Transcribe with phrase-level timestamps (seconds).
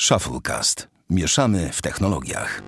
[0.00, 0.88] Shufflecast.
[1.10, 2.62] Mieszamy w technologiach.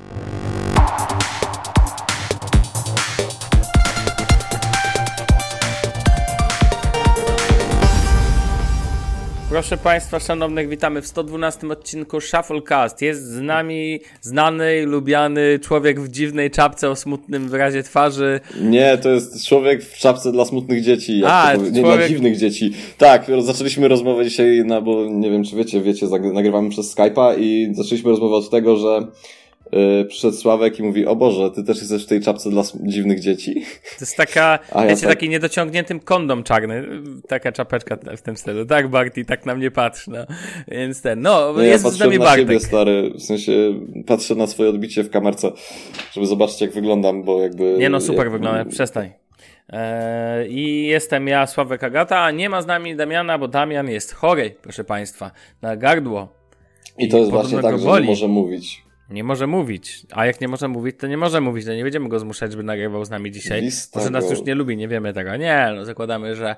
[9.51, 13.03] Proszę Państwa szanownych, witamy w 112 odcinku Shufflecast.
[13.03, 18.41] Jest z nami znany, lubiany człowiek w dziwnej czapce o smutnym wyrazie twarzy.
[18.61, 21.19] Nie, to jest człowiek w czapce dla smutnych dzieci.
[21.21, 22.73] Jak A, to powie- Nie, człowiek- dla dziwnych dzieci.
[22.99, 27.69] Tak, zaczęliśmy rozmowę dzisiaj, na, bo nie wiem czy wiecie, wiecie, nagrywamy przez Skype'a i
[27.75, 29.07] zaczęliśmy rozmowę od tego, że
[29.73, 33.21] yy, przyszedł Sławek i mówi, o Boże, ty też jesteś w tej czapce dla dziwnych
[33.21, 33.55] dzieci.
[33.99, 36.85] To jest taka, A ja wiecie, tak- taki niedociągniętym kondom czarny.
[37.29, 38.67] Taka czapeczka w tym stylu.
[38.67, 40.19] Tak, Barty, tak na mnie patrzy, no.
[40.69, 42.47] Więc ten, no, No, jest ja z nami na Bartek.
[42.47, 43.53] siebie, stary, w sensie
[44.07, 45.53] patrzę na swoje odbicie w kamerce,
[46.13, 47.77] żeby zobaczyć jak wyglądam, bo jakby...
[47.79, 49.11] Nie no, super jak, wygląda, przestań.
[49.73, 54.15] Eee, I jestem ja, Sławek Agata, a nie ma z nami Damiana, bo Damian jest
[54.15, 55.31] chory, proszę Państwa,
[55.63, 56.29] na gardło.
[56.99, 58.83] I to jest właśnie tak, że nie może mówić.
[59.11, 60.03] Nie może mówić.
[60.11, 61.67] A jak nie może mówić, to nie może mówić.
[61.67, 63.63] No nie będziemy go zmuszać, żeby nagrywał z nami dzisiaj.
[63.63, 65.37] Lista Może nas już nie lubi, nie wiemy tego.
[65.37, 66.57] Nie, no zakładamy, że,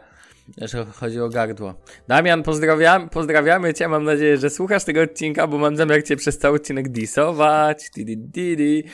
[0.59, 1.75] że chodzi o gardło.
[2.09, 3.89] Damian, pozdrawiam, pozdrawiamy cię.
[3.89, 7.91] Mam nadzieję, że słuchasz tego odcinka, bo mam zamiar cię przez cały odcinek disować.
[7.97, 8.85] Di, di, di, di.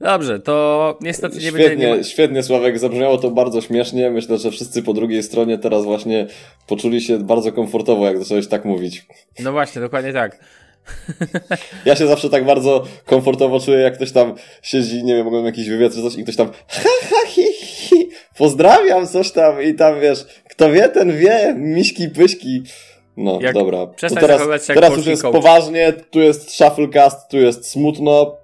[0.00, 1.66] Dobrze, to niestety nie będzie...
[1.66, 2.04] Świetnie, Nie...
[2.04, 4.10] świetnie Sławek, zabrzmiało to bardzo śmiesznie.
[4.10, 6.26] Myślę, że wszyscy po drugiej stronie teraz właśnie
[6.66, 9.06] poczuli się bardzo komfortowo, jak zacząłeś tak mówić.
[9.40, 10.38] No właśnie, dokładnie tak.
[11.84, 15.68] Ja się zawsze tak bardzo komfortowo czuję, jak ktoś tam siedzi, nie wiem, mogłem jakiś
[15.68, 20.00] wywiad czy coś i ktoś tam ha, ha, hi, hi, pozdrawiam, coś tam i tam
[20.00, 22.62] wiesz, kto wie, ten wie, miśki, pyśki.
[23.16, 23.86] No, Jak- dobra.
[23.86, 25.32] To teraz, teraz już jest coach.
[25.32, 28.36] poważnie, tu jest shufflecast, tu jest smutno,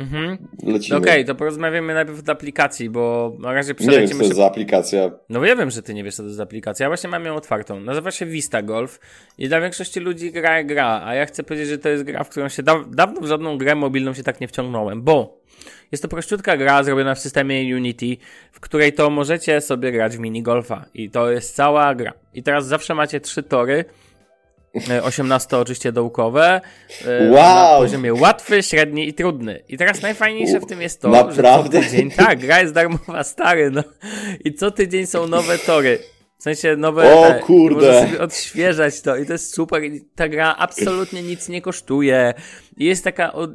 [0.00, 0.38] Mhm.
[0.62, 0.98] lecimy.
[0.98, 4.36] Okej, to porozmawiamy najpierw o aplikacji, bo na razie Nie wiem, co przelecimy to jest
[4.36, 5.10] za aplikacja.
[5.28, 6.84] No ja wiem, że ty nie wiesz, co to jest za aplikacja.
[6.84, 7.80] Ja właśnie mam ją otwartą.
[7.80, 9.00] Nazywa się Vista Golf
[9.38, 12.28] i dla większości ludzi gra gra, a ja chcę powiedzieć, że to jest gra, w
[12.28, 15.40] którą się da dawno w żadną grę mobilną się tak nie wciągnąłem, bo
[15.92, 18.16] jest to prościutka gra zrobiona w systemie Unity,
[18.52, 22.12] w której to możecie sobie grać w minigolfa i to jest cała gra.
[22.34, 23.84] I teraz zawsze macie trzy tory,
[25.02, 26.60] 18 oczywiście dołkowe,
[27.06, 27.72] e, Wow!
[27.72, 29.62] na poziomie łatwy, średni i trudny.
[29.68, 31.42] I teraz najfajniejsze w tym jest to, Naprawdę?
[31.42, 33.82] że co tydzień, tak, gra jest darmowa, stary, no.
[34.44, 35.98] I co tydzień są nowe tory.
[36.38, 37.14] W sensie nowe.
[37.14, 37.86] O te, kurde.
[37.86, 39.84] Możesz sobie odświeżać to i to jest super.
[39.84, 42.34] I ta gra absolutnie nic nie kosztuje.
[42.76, 43.32] I jest taka.
[43.32, 43.54] Od, e,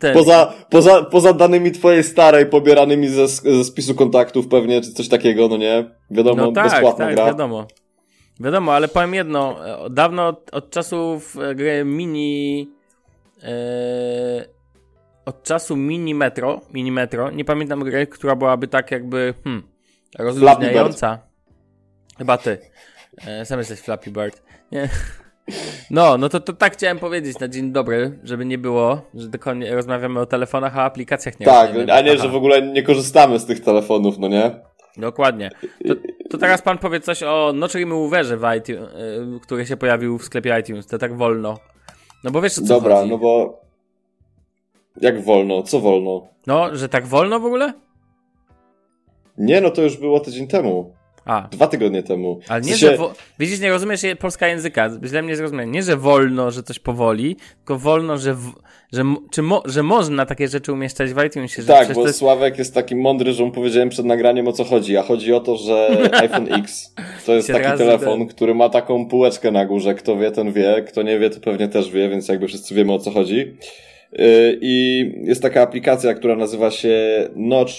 [0.00, 5.08] ten, Poza, poza, poza danymi twojej starej, pobieranymi ze, ze spisu kontaktów pewnie, czy coś
[5.08, 5.90] takiego, no nie?
[6.10, 7.26] Wiadomo, no tak, bezpłatna tak, gra.
[7.26, 7.66] wiadomo.
[8.40, 9.56] Wiadomo, ale powiem jedno.
[9.90, 12.70] Dawno od, od czasów gry mini.
[13.42, 14.58] E,
[15.24, 19.62] od czasu mini metro, mini metro, nie pamiętam gry, która byłaby tak jakby hmm,
[20.18, 21.18] rozluźniająca.
[22.18, 22.58] Chyba ty.
[23.26, 24.42] E, sam jesteś Flappy Bird.
[24.72, 24.88] Nie.
[25.90, 29.54] No, no to, to tak chciałem powiedzieć na dzień dobry, żeby nie było, że tylko
[29.54, 32.22] nie, rozmawiamy o telefonach, a aplikacjach nie Tak, a nie, Aha.
[32.22, 34.50] że w ogóle nie korzystamy z tych telefonów, no nie?
[34.98, 35.50] Dokładnie.
[35.88, 35.94] To,
[36.30, 38.88] to teraz pan powie coś o Notch Removerze, w iTunes,
[39.42, 40.86] który się pojawił w sklepie iTunes.
[40.86, 41.58] To tak wolno.
[42.24, 43.10] No bo wiesz o co Dobra, chodzi.
[43.10, 43.60] no bo...
[45.00, 45.62] Jak wolno?
[45.62, 46.26] Co wolno?
[46.46, 47.72] No, że tak wolno w ogóle?
[49.38, 50.94] Nie, no to już było tydzień temu.
[51.28, 52.40] A, Dwa tygodnie temu.
[52.48, 52.96] ale W nie, sensie- że...
[52.96, 54.90] Wo- Widzisz, nie rozumiesz polska języka.
[55.04, 55.72] Źle mnie zrozumiałem.
[55.72, 58.34] Nie, że wolno, że coś powoli, tylko wolno, że...
[58.34, 58.52] W...
[58.92, 61.62] Że, czy mo- że można takie rzeczy umieszczać w iTunesie.
[61.62, 62.18] Że Tak, bo jest...
[62.18, 65.40] Sławek jest taki mądry, że mu powiedziałem przed nagraniem o co chodzi, a chodzi o
[65.40, 65.88] to, że
[66.22, 66.94] iPhone X
[67.26, 71.02] to jest taki telefon, który ma taką półeczkę na górze, kto wie, ten wie, kto
[71.02, 73.36] nie wie, to pewnie też wie, więc jakby wszyscy wiemy o co chodzi.
[74.12, 76.98] Yy, I jest taka aplikacja, która nazywa się
[77.36, 77.72] Notch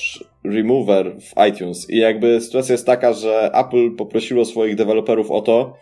[0.44, 5.74] Remover w iTunes i jakby sytuacja jest taka, że Apple poprosiło swoich deweloperów o to,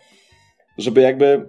[0.78, 1.48] żeby jakby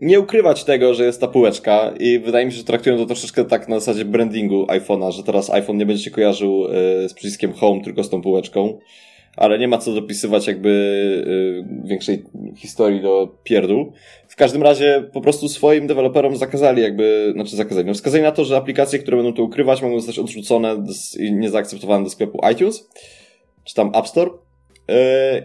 [0.00, 3.44] nie ukrywać tego, że jest ta półeczka i wydaje mi się, że traktują to troszeczkę
[3.44, 7.52] tak na zasadzie brandingu iPhone'a, że teraz iPhone nie będzie się kojarzył y, z przyciskiem
[7.52, 8.78] Home, tylko z tą półeczką,
[9.36, 10.68] ale nie ma co dopisywać jakby
[11.84, 12.24] y, większej
[12.56, 13.92] historii do pierdół.
[14.40, 18.56] Każdym razie po prostu swoim deweloperom zakazali jakby, znaczy zakazali, no wskazali na to, że
[18.56, 20.84] aplikacje, które będą to ukrywać mogą zostać odrzucone
[21.18, 22.88] i niezaakceptowane do sklepu iTunes,
[23.64, 24.34] czy tam App Store y,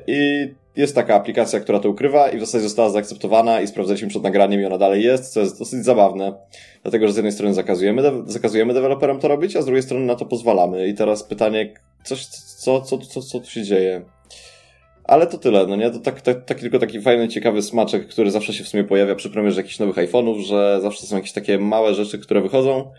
[0.08, 4.24] i jest taka aplikacja, która to ukrywa i w zasadzie została zaakceptowana i sprawdzaliśmy przed
[4.24, 6.34] nagraniem i ona dalej jest, co jest dosyć zabawne.
[6.84, 10.06] Dlatego, że z jednej strony zakazujemy, de- zakazujemy deweloperom to robić, a z drugiej strony
[10.06, 10.88] na to pozwalamy.
[10.88, 11.74] I teraz pytanie,
[12.04, 14.15] coś, co, co, co, co tu się dzieje?
[15.07, 15.92] Ale to tyle, no nie?
[15.92, 19.16] To tak, tak, taki, tylko taki fajny, ciekawy smaczek, który zawsze się w sumie pojawia
[19.16, 22.92] przy premierze jakichś nowych iPhone'ów, że zawsze są jakieś takie małe rzeczy, które wychodzą,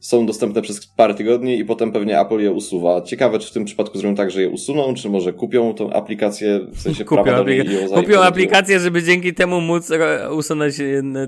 [0.00, 3.02] są dostępne przez parę tygodni i potem pewnie Apple je usuwa.
[3.02, 6.60] Ciekawe, czy w tym przypadku zrobią tak, że je usuną, czy może kupią tą aplikację,
[6.72, 7.64] w sensie Kupią, prawa ją
[7.94, 9.90] kupią aplikację, żeby dzięki temu móc
[10.30, 10.74] usunąć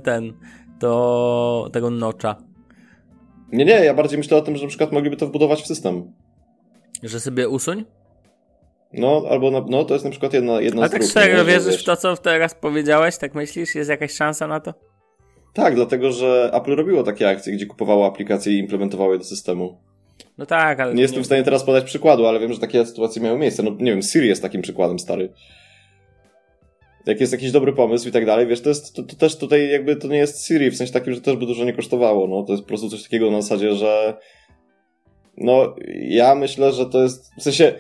[0.04, 0.32] ten
[0.80, 2.36] do tego nocza.
[3.52, 6.12] Nie, nie, ja bardziej myślę o tym, że na przykład mogliby to wbudować w system.
[7.02, 7.84] Że sobie usuń?
[8.92, 11.38] No, albo na, no, to jest na przykład jedna, jedna A z tak dróg, serio
[11.38, 11.44] nie?
[11.44, 13.16] Wierzysz wiesz- w to, co teraz powiedziałeś?
[13.16, 13.74] Tak myślisz?
[13.74, 14.74] Jest jakaś szansa na to?
[15.54, 19.78] Tak, dlatego że Apple robiło takie akcje, gdzie kupowało aplikacje i implementowało je do systemu.
[20.38, 20.94] No tak, ale...
[20.94, 23.62] Nie jestem w stanie teraz podać przykładu, ale wiem, że takie sytuacje miały miejsce.
[23.62, 25.32] No nie wiem, Siri jest takim przykładem, stary.
[27.06, 29.70] Jak jest jakiś dobry pomysł i tak dalej, wiesz, to jest, to, to też tutaj
[29.70, 32.42] jakby to nie jest Siri, w sensie takim, że też by dużo nie kosztowało, no.
[32.42, 34.16] To jest po prostu coś takiego na zasadzie, że
[35.36, 35.76] no,
[36.08, 37.74] ja myślę, że to jest, w sensie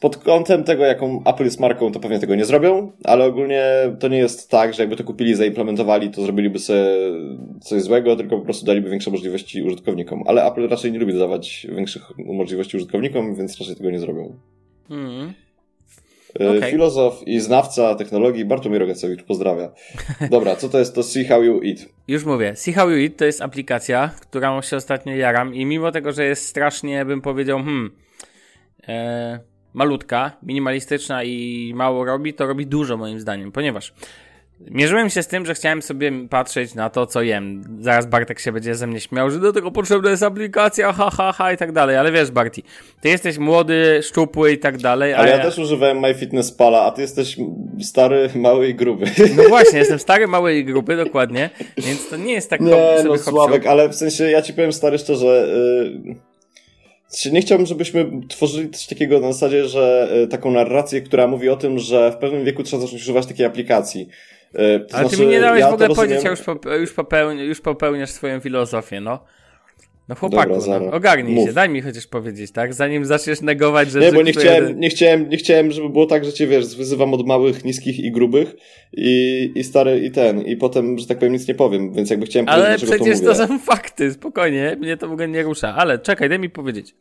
[0.00, 3.64] pod kątem tego, jaką Apple jest marką, to pewnie tego nie zrobią, ale ogólnie
[3.98, 6.84] to nie jest tak, że jakby to kupili, zaimplementowali, to zrobiliby sobie
[7.60, 10.22] coś złego, tylko po prostu daliby większe możliwości użytkownikom.
[10.26, 14.36] Ale Apple raczej nie lubi dawać większych możliwości użytkownikom, więc raczej tego nie zrobią.
[14.90, 15.32] Mhm.
[16.40, 16.70] E, Okej.
[16.70, 19.72] Filozof i znawca technologii Bartłomiej Rogacewicz, pozdrawia.
[20.30, 21.78] Dobra, co to jest to See How You Eat?
[22.08, 25.92] Już mówię, See How You Eat to jest aplikacja, którą się ostatnio jaram i mimo
[25.92, 27.90] tego, że jest strasznie, bym powiedział, hmm,
[28.88, 33.92] e, malutka, minimalistyczna i mało robi, to robi dużo moim zdaniem, ponieważ
[34.70, 37.64] mierzyłem się z tym, że chciałem sobie patrzeć na to, co jem.
[37.80, 41.32] Zaraz Bartek się będzie ze mnie śmiał, że do tego potrzebna jest aplikacja, ha, ha,
[41.32, 42.62] ha i tak dalej, ale wiesz Barti,
[43.00, 47.02] ty jesteś młody, szczupły i tak dalej, Ale a ja też używałem MyFitnessPala, a ty
[47.02, 47.36] jesteś
[47.80, 49.06] stary, mały i gruby.
[49.36, 53.66] No właśnie, jestem stary, małej grupy, dokładnie, więc to nie jest tak Nie, no Sławek,
[53.66, 55.48] ale w sensie ja ci powiem stary szczerze,
[56.04, 56.31] yy,
[57.32, 61.56] nie chciałbym, żebyśmy tworzyli coś takiego na zasadzie, że yy, taką narrację, która mówi o
[61.56, 64.08] tym, że w pewnym wieku trzeba zacząć używać takiej aplikacji.
[64.54, 66.92] Yy, to Ale ty znaczy, mi nie dałeś ja w ogóle rozumiem- powiedzieć, pope, już,
[66.92, 69.24] popełni, już popełniasz swoją filozofię, no.
[70.12, 71.48] No chłopaku, Dobra, no, ogarnij mów.
[71.48, 72.74] się, daj mi chociaż powiedzieć, tak?
[72.74, 76.24] Zanim zaczniesz negować rzeczy, Nie, bo nie chciałem, nie, chciałem, nie chciałem, żeby było tak,
[76.24, 78.54] że cię wiesz, wyzywam od małych, niskich i grubych
[78.92, 82.26] i, i stary i ten, i potem, że tak powiem, nic nie powiem, więc jakby
[82.26, 85.42] chciałem Ale powiedzieć, dlaczego przecież to to, są fakty, spokojnie, mnie to w ogóle nie
[85.42, 85.74] rusza.
[85.74, 86.94] Ale czekaj, daj mi powiedzieć.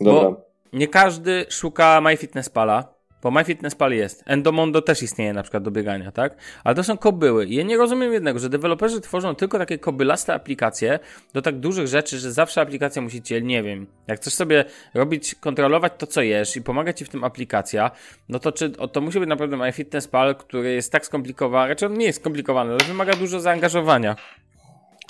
[0.00, 0.30] Dobra.
[0.30, 2.94] Bo nie każdy szuka MyFitnessPala,
[3.26, 4.22] bo MyFitnessPal jest.
[4.26, 6.36] Endomondo też istnieje na przykład do biegania, tak?
[6.64, 7.46] Ale to są kobyły.
[7.46, 10.98] I ja nie rozumiem jednego, że deweloperzy tworzą tylko takie kobylaste aplikacje
[11.34, 14.64] do tak dużych rzeczy, że zawsze aplikacja musi cię, nie wiem, jak chcesz sobie
[14.94, 17.90] robić, kontrolować to, co jesz i pomaga ci w tym aplikacja,
[18.28, 22.06] no to czy to musi być naprawdę MyFitnessPal, który jest tak skomplikowany, raczej on nie
[22.06, 24.16] jest skomplikowany, ale wymaga dużo zaangażowania.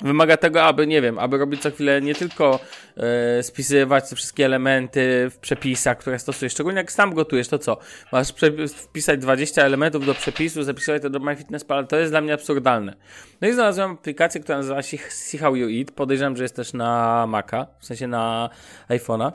[0.03, 2.59] Wymaga tego, aby, nie wiem, aby robić co chwilę nie tylko
[2.97, 6.53] e, spisywać te wszystkie elementy w przepisach, które stosujesz.
[6.53, 7.77] Szczególnie jak sam gotujesz, to co?
[8.11, 8.33] Masz
[8.75, 12.95] wpisać 20 elementów do przepisu, zapisywać to do MyFitnessPal, to jest dla mnie absurdalne.
[13.41, 15.91] No i znalazłem aplikację, która nazywa się See How You Eat.
[15.91, 18.49] Podejrzewam, że jest też na Maca, w sensie na
[18.89, 19.31] iPhone'a.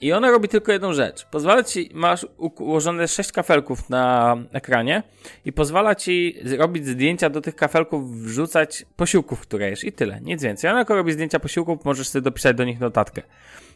[0.00, 1.26] I ona robi tylko jedną rzecz.
[1.30, 5.02] Pozwala ci, masz ułożone sześć kafelków na ekranie
[5.44, 10.42] i pozwala ci robić zdjęcia do tych kafelków, wrzucać posiłków, które jesz i tyle, nic
[10.42, 10.70] więcej.
[10.70, 13.22] Ona jako robi zdjęcia posiłków, możesz sobie dopisać do nich notatkę.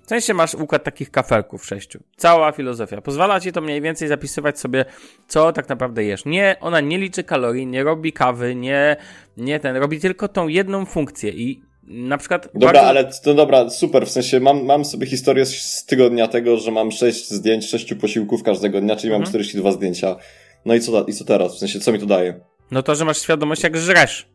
[0.03, 2.03] W sensie masz układ takich kafelków sześciu.
[2.17, 3.01] Cała filozofia.
[3.01, 4.85] Pozwala ci to mniej więcej zapisywać sobie,
[5.29, 6.25] co tak naprawdę jesz.
[6.25, 8.97] Nie, ona nie liczy kalorii, nie robi kawy, nie,
[9.37, 12.49] nie ten, robi tylko tą jedną funkcję i na przykład...
[12.55, 16.57] Dobra, bardzo- ale to dobra, super, w sensie mam, mam sobie historię z, tygodnia tego,
[16.57, 19.21] że mam 6 zdjęć, 6 posiłków każdego dnia, czyli Mhm.
[19.23, 20.17] mam 42 zdjęcia.
[20.65, 21.55] No i co, i co teraz?
[21.57, 22.41] W sensie, co mi to daje?
[22.71, 24.29] No to, że masz świadomość, jak żresz.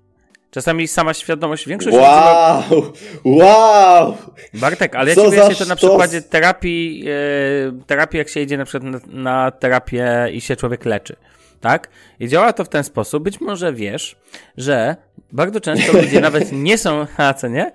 [0.52, 2.64] Czasami sama świadomość, większość ludzi ma...
[2.72, 2.94] Wow!
[3.26, 4.18] Wow!
[4.54, 8.66] Bartek, ale ja ci wyjaśnię to na przykładzie terapii, e, terapii, jak się idzie na
[8.66, 11.16] przykład na, na terapię i się człowiek leczy.
[11.62, 11.90] Tak?
[12.20, 13.24] I działa to w ten sposób.
[13.24, 14.16] Być może wiesz,
[14.58, 14.96] że
[15.32, 17.72] bardzo często ludzie nawet nie są, a co nie?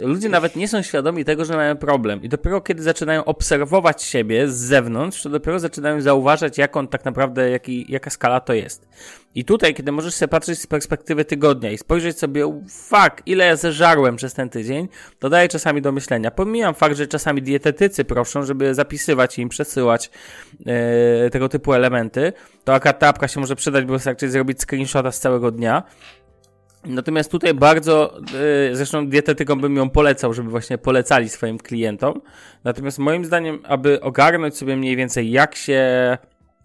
[0.00, 2.22] Ludzie nawet nie są świadomi tego, że mają problem.
[2.22, 7.04] I dopiero kiedy zaczynają obserwować siebie z zewnątrz, to dopiero zaczynają zauważać, jak on tak
[7.04, 8.88] naprawdę, jaki, jaka skala to jest.
[9.34, 13.56] I tutaj, kiedy możesz sobie patrzeć z perspektywy tygodnia i spojrzeć sobie, fuck, ile ja
[13.56, 16.30] zeżarłem przez ten tydzień, to daje czasami do myślenia.
[16.30, 20.10] Pomijam fakt, że czasami dietetycy proszą, żeby zapisywać i im przesyłać
[20.66, 22.32] e, tego typu elementy,
[22.64, 25.82] to akurat ta apka się może przydać, bo wystarczy zrobić screenshota z całego dnia.
[26.86, 28.18] Natomiast tutaj bardzo,
[28.68, 32.20] yy, zresztą dietetykom bym ją polecał, żeby właśnie polecali swoim klientom.
[32.64, 35.82] Natomiast moim zdaniem, aby ogarnąć sobie mniej więcej jak się,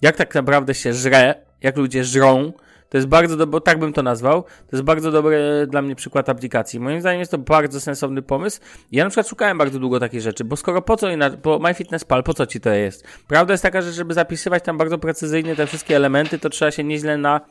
[0.02, 2.52] jak tak naprawdę się żre, jak ludzie żrą,
[2.90, 6.30] to jest bardzo dobre, tak bym to nazwał, to jest bardzo dobry dla mnie przykład
[6.30, 6.80] aplikacji.
[6.80, 8.62] Moim zdaniem jest to bardzo sensowny pomysł.
[8.92, 11.08] Ja na przykład szukałem bardzo długo takich rzeczy, bo skoro po co
[11.44, 13.08] bo MyFitnessPal, po co ci to jest?
[13.28, 16.84] Prawda jest taka, że żeby zapisywać tam bardzo precyzyjnie te wszystkie elementy, to trzeba się
[16.84, 17.42] nieźle na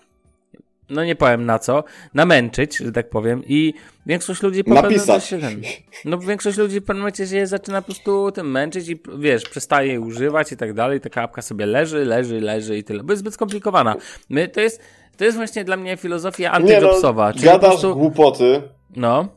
[0.91, 3.75] no nie powiem na co, namęczyć, że tak powiem i
[4.07, 5.07] większość ludzi po Napisać.
[5.07, 5.63] czasie ten,
[6.05, 10.01] no większość ludzi w pewnym momencie się zaczyna po prostu tym męczyć i wiesz, przestaje
[10.01, 13.35] używać i tak dalej, taka apka sobie leży, leży, leży i tyle, bo jest zbyt
[13.35, 13.97] skomplikowana.
[14.29, 14.81] My, to jest,
[15.17, 17.97] to jest właśnie dla mnie filozofia Nie no, czyli gadasz prostu...
[17.97, 18.63] głupoty,
[18.97, 19.29] No.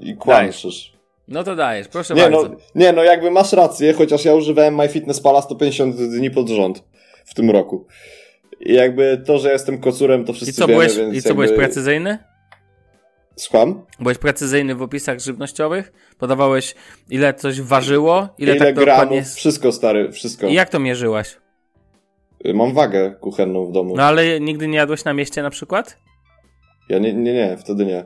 [0.00, 0.92] I kłamszysz.
[1.28, 2.48] No to dajesz, proszę Nie bardzo.
[2.48, 6.84] no, nie no, jakby masz rację, chociaż ja używałem MyFitnessPala 150 dni pod rząd
[7.24, 7.86] w tym roku.
[8.60, 11.28] I jakby to, że jestem kocurem, to wszyscy I co, wiemy, byłeś, więc i co
[11.28, 11.44] jakby...
[11.44, 12.18] byłeś precyzyjny?
[13.36, 13.84] Słucham?
[14.00, 15.92] Byłeś precyzyjny w opisach żywnościowych?
[16.18, 16.74] Podawałeś,
[17.10, 18.28] ile coś ważyło?
[18.38, 19.22] Ile, Ile, tak gramów, dokładnie...
[19.22, 20.46] wszystko stary, wszystko.
[20.46, 21.36] I jak to mierzyłaś?
[22.54, 23.96] Mam wagę kuchenną w domu.
[23.96, 25.98] No ale nigdy nie jadłeś na mieście na przykład?
[26.88, 28.04] Ja nie, nie, nie, wtedy nie.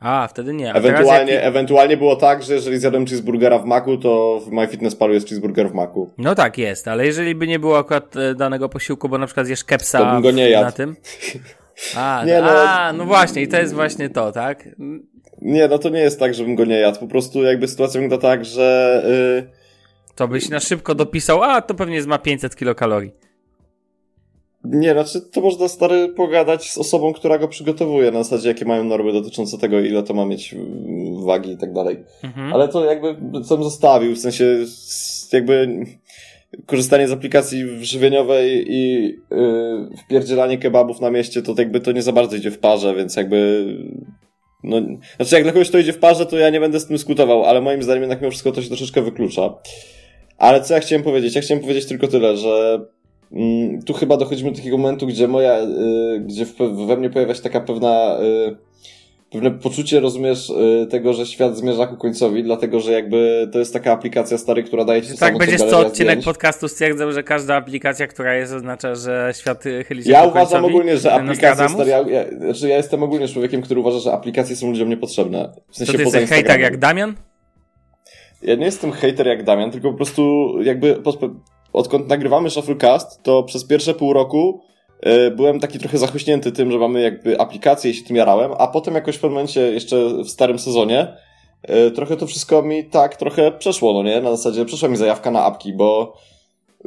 [0.00, 0.72] A, wtedy nie.
[0.72, 1.46] A Ewentualnie, jaki...
[1.46, 5.74] ewentualnie było tak, że jeżeli zjadłem cheeseburgera w maku, to w MyFitnessPalu jest cheeseburger w
[5.74, 6.10] maku.
[6.18, 9.46] No tak, jest, ale jeżeli by nie było akurat e, danego posiłku, bo na przykład
[9.46, 10.64] zjesz kepsa To bym go nie jadł.
[10.64, 10.96] na tym.
[11.96, 14.68] A, Nie, no, no- a, no właśnie, i to jest właśnie to, tak?
[15.42, 17.00] Nie, no to nie jest tak, żebym go nie jadł.
[17.00, 19.02] Po prostu jakby sytuacja wygląda tak, że...
[19.36, 19.50] Yy,
[20.14, 23.12] To byś na szybko dopisał, a to pewnie ma 500 kilokalorii.
[24.64, 28.84] Nie, znaczy to można stary pogadać z osobą, która go przygotowuje, na zasadzie jakie mają
[28.84, 32.04] normy dotyczące tego, ile to ma mieć mm, wagi i tak dalej.
[32.24, 32.52] Mhm.
[32.52, 34.58] Ale to jakby co bym zostawił, w sensie
[35.32, 35.84] jakby
[36.66, 42.12] korzystanie z aplikacji żywieniowej i yy, wpierdzielanie kebabów na mieście, to jakby to nie za
[42.12, 43.66] bardzo idzie w parze, więc jakby
[44.64, 44.76] no,
[45.16, 47.44] znaczy jak dla kogoś to idzie w parze, to ja nie będę z tym dyskutował,
[47.44, 49.54] ale moim zdaniem jednak mimo wszystko to się troszeczkę wyklucza.
[50.38, 51.34] Ale co ja chciałem powiedzieć?
[51.34, 52.80] Ja chciałem powiedzieć tylko tyle, że
[53.86, 56.46] tu chyba dochodzimy do takiego momentu, gdzie moja, y, gdzie
[56.86, 58.56] we mnie pojawia się taka pewna y,
[59.30, 63.72] pewne poczucie, rozumiesz, y, tego, że świat zmierza ku końcowi, dlatego, że jakby to jest
[63.72, 66.24] taka aplikacja stary, która daje ci to tak samo, będziesz co odcinek zdjęć.
[66.24, 70.64] podcastu stwierdzał, że każda aplikacja, która jest, oznacza, że świat chyli się Ja ku uważam
[70.64, 74.56] ogólnie, że aplikacje stary, ja, ja, znaczy ja jestem ogólnie człowiekiem, który uważa, że aplikacje
[74.56, 75.52] są ludziom niepotrzebne.
[75.68, 77.14] W To sensie ty poza jesteś hejter jak Damian?
[78.42, 80.96] Ja nie jestem hater jak Damian, tylko po prostu jakby
[81.72, 84.60] odkąd nagrywamy Shufflecast, to przez pierwsze pół roku
[85.06, 88.66] y, byłem taki trochę zachłyśnięty tym, że mamy jakby aplikację i się tym jarałem, a
[88.66, 91.16] potem jakoś w pewnym momencie, jeszcze w starym sezonie,
[91.70, 94.20] y, trochę to wszystko mi tak trochę przeszło, no nie?
[94.20, 96.16] Na zasadzie przeszła mi zajawka na apki, bo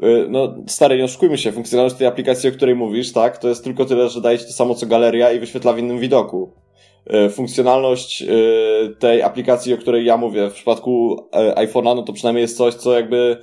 [0.03, 3.63] y, no stary, nie oszukujmy się, funkcjonalność tej aplikacji, o której mówisz, tak, to jest
[3.63, 6.53] tylko tyle, że daje ci to samo co galeria i wyświetla w innym widoku.
[7.31, 8.23] Funkcjonalność
[8.99, 11.17] tej aplikacji, o której ja mówię, w przypadku
[11.55, 13.37] iPhone'a, no to przynajmniej jest coś, co jakby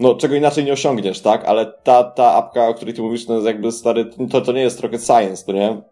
[0.00, 1.44] no, czego inaczej nie osiągniesz, tak?
[1.44, 4.60] Ale ta, ta apka, o której ty mówisz, no jest jakby stary, to, to nie
[4.60, 5.82] jest rocket science, to nie?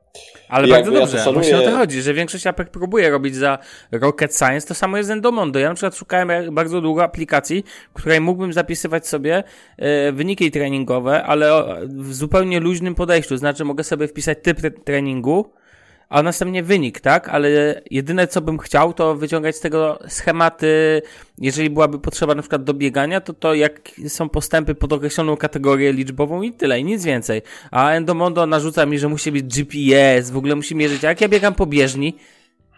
[0.49, 3.11] Ale I bardzo ja dobrze, to szanuję- właśnie o to chodzi, że większość apek próbuje
[3.11, 3.59] robić za
[3.93, 5.59] Rocket Science, to samo jest z Endomondo.
[5.59, 9.45] Ja na przykład szukałem bardzo długo aplikacji, w której mógłbym zapisywać sobie
[9.79, 15.53] e, wyniki treningowe, ale w zupełnie luźnym podejściu, znaczy mogę sobie wpisać typ tre- treningu,
[16.09, 17.29] a następnie wynik, tak?
[17.29, 21.03] Ale jedyne co bym chciał, to wyciągać z tego schematy,
[21.39, 25.93] jeżeli byłaby potrzeba na przykład do biegania, to to jak są postępy pod określoną kategorię
[25.93, 27.43] liczbową i tyle, i nic więcej.
[27.71, 31.29] A Endomondo narzuca mi, że musi być GPS, w ogóle musi mierzyć, a jak ja
[31.29, 32.17] biegam po bieżni,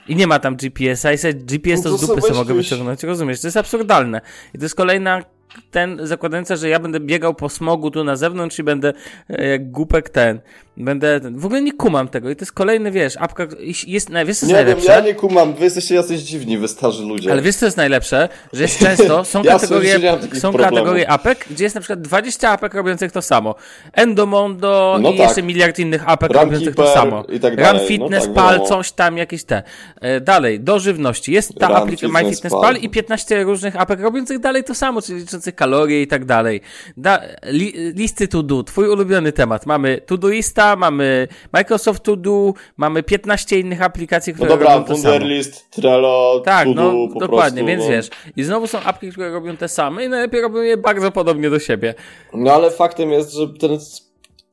[0.09, 2.55] i nie ma tam GPS-a i sobie GPS to No z to dupy sobie mogę
[2.55, 3.41] wyciągnąć, rozumiesz?
[3.41, 4.21] To jest absurdalne.
[4.55, 5.23] I to jest kolejna
[5.71, 8.93] ten zakładająca, że ja będę biegał po smogu tu na zewnątrz i będę
[9.31, 10.41] e, jak głupek ten.
[10.77, 11.39] Będę ten.
[11.39, 13.47] W ogóle nie kumam tego i to jest kolejny, wiesz, apka
[13.87, 14.93] jest, wiesz co jest Nie wiem, najlepsze?
[14.93, 17.33] ja nie kumam, wy jesteście jacyś dziwni, wy starzy ludzie.
[17.33, 18.29] Ale wiesz co jest najlepsze?
[18.53, 20.01] Że jest często, są Ja kategorie,
[20.33, 20.79] są problemów.
[20.79, 23.55] kategorie apek, gdzie jest na przykład 20 apek robiących to samo.
[23.93, 25.27] Endomondo No i tak.
[25.27, 27.25] jeszcze miliard innych apek Run robiących to Keeper samo.
[27.33, 27.81] i tak Run dalej.
[27.83, 29.63] No Fitness tak, Pal, coś tam, jakieś te.
[30.01, 31.33] E, dalej, do żywności.
[31.33, 32.77] Jest ta aplikacja Fitness MyFitnessPal Pal.
[32.77, 36.61] i 15 różnych apek robiących dalej to samo, czyli kalorie i tak dalej.
[36.97, 39.67] Da, li, listy to do, twój ulubiony temat.
[39.67, 44.97] Mamy Todoista, mamy Microsoft To Do, mamy 15 innych aplikacji, No które dobra, robią to
[44.97, 45.13] samo.
[45.13, 47.91] Wunderlist, Trello, Tak, Todo, no po dokładnie, prostu, więc no.
[47.91, 48.11] wiesz.
[48.37, 51.59] I znowu są apki, które robią te same i najlepiej robią je bardzo podobnie do
[51.59, 51.95] siebie.
[52.35, 53.79] No ale faktem jest, że ten,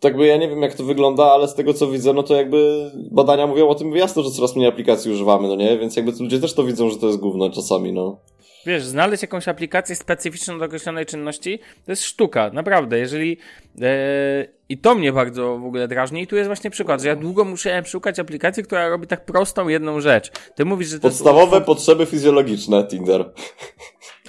[0.04, 2.92] jakby ja nie wiem jak to wygląda, ale z tego co widzę, no to jakby
[3.12, 5.78] badania mówią o tym jasno, że coraz mniej aplikacji używamy, no nie?
[5.78, 8.18] Więc jakby ludzie też to widzą, że to jest gówno czasami, no.
[8.66, 13.00] Wiesz, znaleźć jakąś aplikację specyficzną do określonej czynności to jest sztuka, naprawdę.
[13.00, 13.38] Jeżeli.
[13.82, 16.22] E, I to mnie bardzo w ogóle drażni.
[16.22, 19.68] I tu jest właśnie przykład, że ja długo musiałem szukać aplikacji, która robi tak prostą
[19.68, 20.32] jedną rzecz.
[20.56, 21.66] Ty mówisz, że Podstawowe jest.
[21.66, 23.26] potrzeby fizjologiczne, Tinder.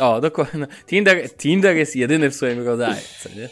[0.00, 0.66] O, dokładnie.
[0.86, 3.48] Tinder, Tinder jest jedyny w swoim rodzaju, co nie?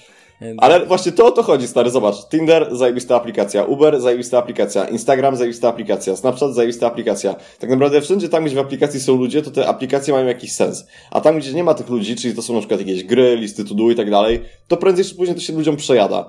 [0.59, 2.29] Ale właśnie to o to chodzi, stary, zobacz.
[2.29, 3.65] Tinder, zajebista aplikacja.
[3.65, 4.89] Uber, zajebista aplikacja.
[4.89, 6.17] Instagram, zajebista aplikacja.
[6.17, 7.35] Snapchat, zajebista aplikacja.
[7.59, 10.87] Tak naprawdę wszędzie tam, gdzie w aplikacji są ludzie, to te aplikacje mają jakiś sens.
[11.11, 13.65] A tam, gdzie nie ma tych ludzi, czyli to są na przykład jakieś gry, listy
[13.65, 16.29] to do i tak dalej, to prędzej czy później to się ludziom przejada.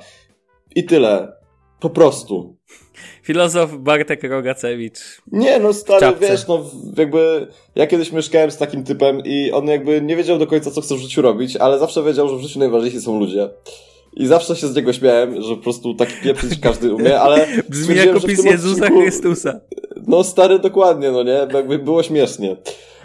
[0.76, 1.42] I tyle.
[1.80, 2.58] Po prostu.
[3.24, 5.22] Filozof Bartek Rogacewicz.
[5.32, 6.66] Nie, no stary, wiesz, no
[6.98, 10.82] jakby ja kiedyś mieszkałem z takim typem i on jakby nie wiedział do końca, co
[10.82, 13.50] chce w życiu robić, ale zawsze wiedział, że w życiu najważniejsi są ludzie.
[14.14, 17.96] I zawsze się z niego śmiałem, że po prostu taki pieprzyć każdy umie, ale Brzmi
[17.96, 19.60] jak opis Jezusa odcinku- Chrystusa.
[20.08, 21.48] No stary, dokładnie, no nie?
[21.54, 22.56] Jakby było śmiesznie.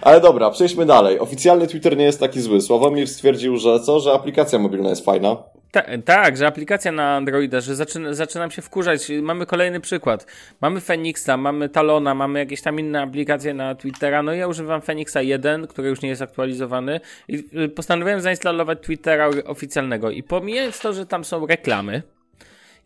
[0.03, 1.19] Ale dobra, przejdźmy dalej.
[1.21, 2.61] Oficjalny Twitter nie jest taki zły.
[2.61, 4.01] Sławomir stwierdził, że co?
[4.01, 5.37] Że aplikacja mobilna jest fajna.
[5.71, 9.09] Ta, tak, że aplikacja na Androida, że zaczyna, zaczynam się wkurzać.
[9.23, 10.27] Mamy kolejny przykład.
[10.61, 14.23] Mamy Phoenixa, mamy Talona, mamy jakieś tam inne aplikacje na Twittera.
[14.23, 19.31] No ja używam Phoenixa 1, który już nie jest aktualizowany i y, postanowiłem zainstalować Twittera
[19.45, 20.11] oficjalnego.
[20.11, 22.03] I pomijając to, że tam są reklamy,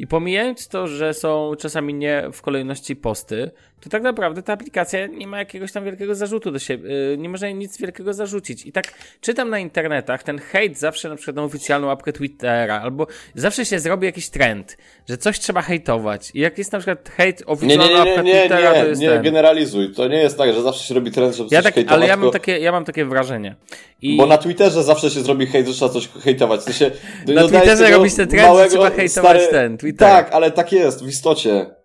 [0.00, 5.06] i pomijając to, że są czasami nie w kolejności posty, to tak naprawdę ta aplikacja
[5.06, 8.66] nie ma jakiegoś tam wielkiego zarzutu do siebie, yy, nie można jej nic wielkiego zarzucić.
[8.66, 8.84] I tak
[9.20, 13.78] czytam na internetach ten hejt zawsze na przykład na oficjalną apkę Twittera, albo zawsze się
[13.80, 14.76] zrobi jakiś trend,
[15.08, 16.30] że coś trzeba hejtować.
[16.34, 18.88] I jak jest na przykład hejt oficjalna nie, nie, nie, apka nie, Twittera, nie, to
[18.88, 19.22] jest nie, ten.
[19.22, 19.94] generalizuj.
[19.94, 21.96] To nie jest tak, że zawsze się robi trend, żeby Ja coś tak, hejtować.
[21.98, 23.54] ale ja mam, takie, ja mam takie wrażenie.
[24.02, 24.16] I...
[24.16, 26.60] Bo na Twitterze zawsze się zrobi hejt, że trzeba coś hejtować.
[26.60, 30.08] W sensie, Na dodajesz Twitterze tego robi się trend, że małego, trzeba hejtować ten Twitter.
[30.08, 31.79] Tak, ale tak jest w istocie.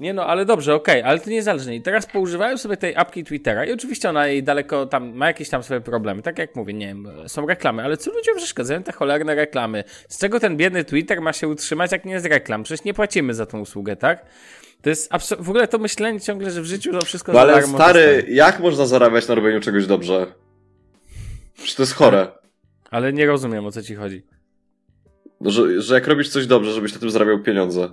[0.00, 1.76] Nie no, ale dobrze, okej, ale to niezależnie.
[1.76, 5.48] I teraz poużywałem sobie tej apki Twittera i oczywiście ona jej daleko tam ma jakieś
[5.48, 6.22] tam swoje problemy.
[6.22, 9.84] Tak jak mówię, nie wiem, są reklamy, ale co ludziom przeszkadzają te cholerne reklamy?
[10.08, 12.62] Z czego ten biedny Twitter ma się utrzymać, jak nie z reklam?
[12.62, 14.26] Przecież nie płacimy za tą usługę, tak?
[14.82, 17.62] To jest abso- w ogóle to myślenie ciągle, że w życiu to wszystko No ale
[17.62, 20.26] stary, jak można zarabiać na robieniu czegoś dobrze?
[21.54, 22.28] Przecież to jest chore.
[22.90, 24.22] Ale nie rozumiem, o co ci chodzi.
[25.40, 27.90] Że, że jak robisz coś dobrze, żebyś na tym zarabiał pieniądze.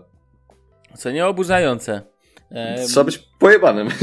[0.97, 2.01] Co nie oburzające.
[2.51, 3.89] Em, Trzeba być pojebanym.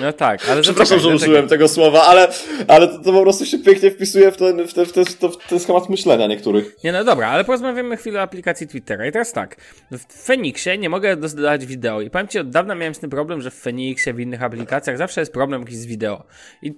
[0.00, 2.28] No tak, ale Przepraszam, że użyłem tego słowa, ale,
[2.68, 5.36] ale to, to po prostu się pięknie wpisuje w ten, w ten, w ten, w
[5.48, 6.76] ten, schemat myślenia niektórych.
[6.84, 9.06] Nie, no dobra, ale porozmawiamy chwilę o aplikacji Twittera.
[9.06, 9.56] I teraz tak,
[9.90, 13.40] w Phoenixie nie mogę dodać wideo i powiem Ci, od dawna miałem z tym problem,
[13.40, 16.24] że w Phoenixie, w innych aplikacjach zawsze jest problem jakiś z wideo.
[16.62, 16.76] I yy,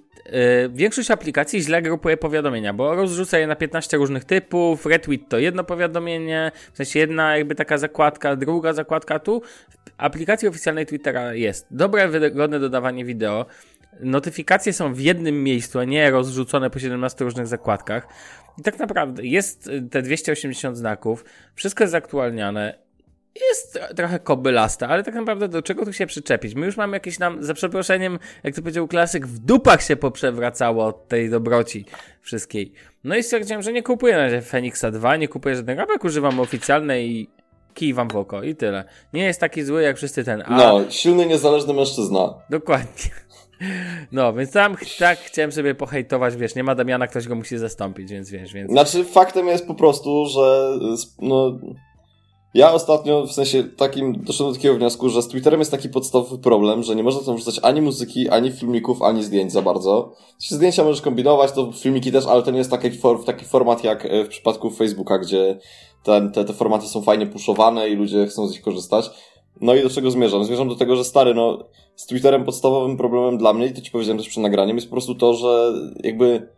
[0.73, 5.63] większość aplikacji źle grupuje powiadomienia, bo rozrzuca je na 15 różnych typów, retweet to jedno
[5.63, 9.41] powiadomienie, w sensie jedna jakby taka zakładka, druga zakładka tu.
[9.41, 13.45] W aplikacji oficjalnej Twittera jest dobre, wygodne dodawanie wideo,
[13.99, 18.07] notyfikacje są w jednym miejscu, a nie rozrzucone po 17 różnych zakładkach.
[18.57, 22.85] I tak naprawdę jest y, te 280 znaków, wszystko jest zaktualniane.
[23.49, 26.55] Jest tro- trochę kobylaste, ale tak naprawdę do czego tu się przyczepić?
[26.55, 30.85] My już mamy jakieś nam, za przeproszeniem, jak to powiedział klasyk, w dupach się poprzewracało
[30.85, 31.85] od tej dobroci
[32.21, 32.73] wszystkiej.
[33.03, 36.39] No i stwierdziłem, że nie kupuję na razie Phoenixa 2, nie kupuję żadnego apek, używam
[36.39, 37.29] oficjalnej
[37.75, 38.83] kij wam w oko i tyle.
[39.13, 40.43] Nie jest taki zły jak wszyscy ten.
[40.45, 42.33] A No, silny, niezależny mężczyzna.
[42.49, 43.11] Dokładnie.
[44.11, 48.11] No, więc tam tak chciałem sobie pohejtować, wiesz, nie ma Damiana, ktoś go musi zastąpić,
[48.11, 48.71] więc wiesz, więc...
[48.71, 50.77] Znaczy, faktem jest po prostu, że
[51.21, 51.59] no,
[52.53, 56.37] ja ostatnio w sensie takim doszedłem do takiego wniosku, że z Twitterem jest taki podstawowy
[56.37, 60.13] problem, że nie można tam wrzucać ani muzyki, ani filmików, ani zdjęć za bardzo.
[60.39, 63.83] Sensie zdjęcia możesz kombinować, to filmiki też, ale to nie jest taki, for, taki format
[63.83, 65.59] jak e, w przypadku Facebooka, gdzie
[66.05, 69.09] ten, te, te formaty są fajnie puszowane i ludzie chcą z nich korzystać.
[69.61, 70.45] No i do czego zmierzam?
[70.45, 71.63] Zmierzam do tego, że stary, no,
[71.95, 74.91] z Twitterem podstawowym problemem dla mnie, i to ci powiedziałem też przed nagraniem, jest po
[74.91, 76.49] prostu to, że jakby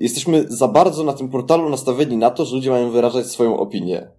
[0.00, 4.10] jesteśmy za bardzo na tym portalu nastawieni na to, że ludzie mają wyrażać swoją opinię.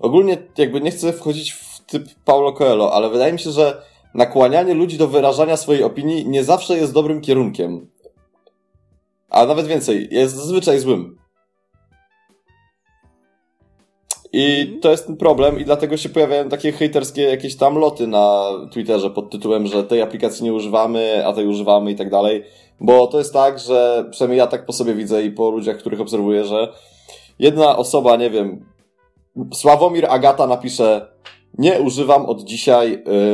[0.00, 3.82] Ogólnie jakby nie chcę wchodzić w typ Paulo Coelho, ale wydaje mi się, że
[4.14, 7.90] nakłanianie ludzi do wyrażania swojej opinii nie zawsze jest dobrym kierunkiem.
[9.28, 11.17] A nawet więcej, jest zazwyczaj złym.
[14.32, 18.50] I to jest ten problem i dlatego się pojawiają takie hejterskie jakieś tam loty na
[18.72, 22.44] Twitterze pod tytułem, że tej aplikacji nie używamy, a tej używamy i tak dalej.
[22.80, 26.00] Bo to jest tak, że przynajmniej ja tak po sobie widzę i po ludziach, których
[26.00, 26.72] obserwuję, że
[27.38, 28.64] jedna osoba, nie wiem,
[29.54, 31.06] Sławomir Agata napisze
[31.58, 32.92] nie używam od dzisiaj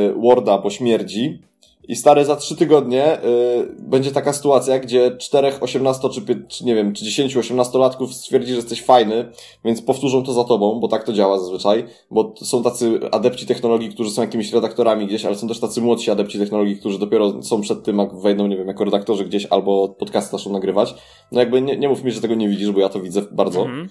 [0.09, 1.41] y, Worda, bo śmierdzi.
[1.87, 6.75] I stary, za trzy tygodnie y, będzie taka sytuacja, gdzie czterech 18 czy, czy nie
[6.75, 9.31] wiem, czy 10 18-latków stwierdzi, że jesteś fajny,
[9.65, 13.89] więc powtórzą to za tobą, bo tak to działa zazwyczaj, bo są tacy adepci technologii,
[13.89, 17.61] którzy są jakimiś redaktorami gdzieś, ale są też tacy młodsi adepci technologii, którzy dopiero są
[17.61, 20.95] przed tym, jak wejdą, nie wiem, jako redaktorzy gdzieś albo podcast zaczną nagrywać.
[21.31, 23.61] No jakby nie, nie mów mi, że tego nie widzisz, bo ja to widzę bardzo.
[23.61, 23.89] Mhm.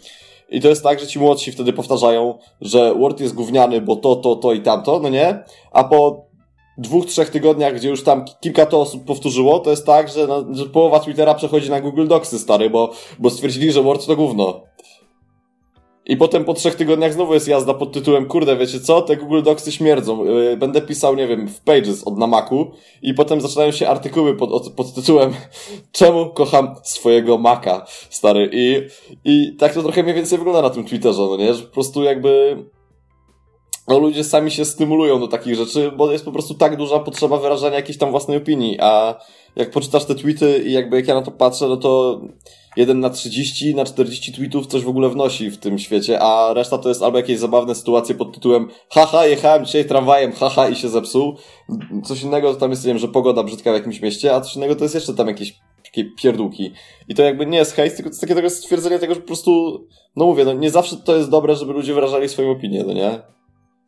[0.50, 4.16] I to jest tak, że ci młodsi wtedy powtarzają, że Word jest gówniany, bo to,
[4.16, 5.44] to, to i tamto, no nie?
[5.72, 6.26] A po
[6.78, 10.66] dwóch, trzech tygodniach, gdzie już tam kilka to osób powtórzyło, to jest tak, że, że
[10.66, 14.60] połowa Twittera przechodzi na Google Docsy, stary, bo, bo stwierdzili, że Word to gówno.
[16.06, 19.42] I potem po trzech tygodniach znowu jest jazda pod tytułem, kurde, wiecie co, te Google
[19.42, 20.24] Docsy śmierdzą.
[20.24, 22.70] Yy, Będę pisał, nie wiem, w Pages od na Macu
[23.02, 25.32] i potem zaczynają się artykuły pod, od- pod tytułem
[25.92, 28.50] Czemu kocham swojego Maca, stary.
[28.52, 28.80] I,
[29.24, 31.54] I tak to trochę mniej więcej wygląda na tym Twitterze, no nie?
[31.54, 32.56] Że po prostu jakby
[33.88, 37.38] no ludzie sami się stymulują do takich rzeczy, bo jest po prostu tak duża potrzeba
[37.38, 39.14] wyrażania jakiejś tam własnej opinii, a
[39.57, 42.20] jak poczytasz te tweety i jakby jak ja na to patrzę, no to
[42.77, 46.79] jeden na 30, na 40 tweetów coś w ogóle wnosi w tym świecie, a reszta
[46.79, 50.88] to jest albo jakieś zabawne sytuacje pod tytułem haha, jechałem dzisiaj tramwajem, haha i się
[50.88, 51.37] zepsuł.
[52.05, 54.57] Coś innego to tam jest, nie wiem, że pogoda brzydka w jakimś mieście, a coś
[54.57, 56.73] innego to jest jeszcze tam jakieś takie pierdółki.
[57.09, 59.81] I to jakby nie jest hejs, tylko to jest takie stwierdzenie tego, że po prostu,
[60.16, 63.34] no mówię, no nie zawsze to jest dobre, żeby ludzie wyrażali swoją opinię, no nie?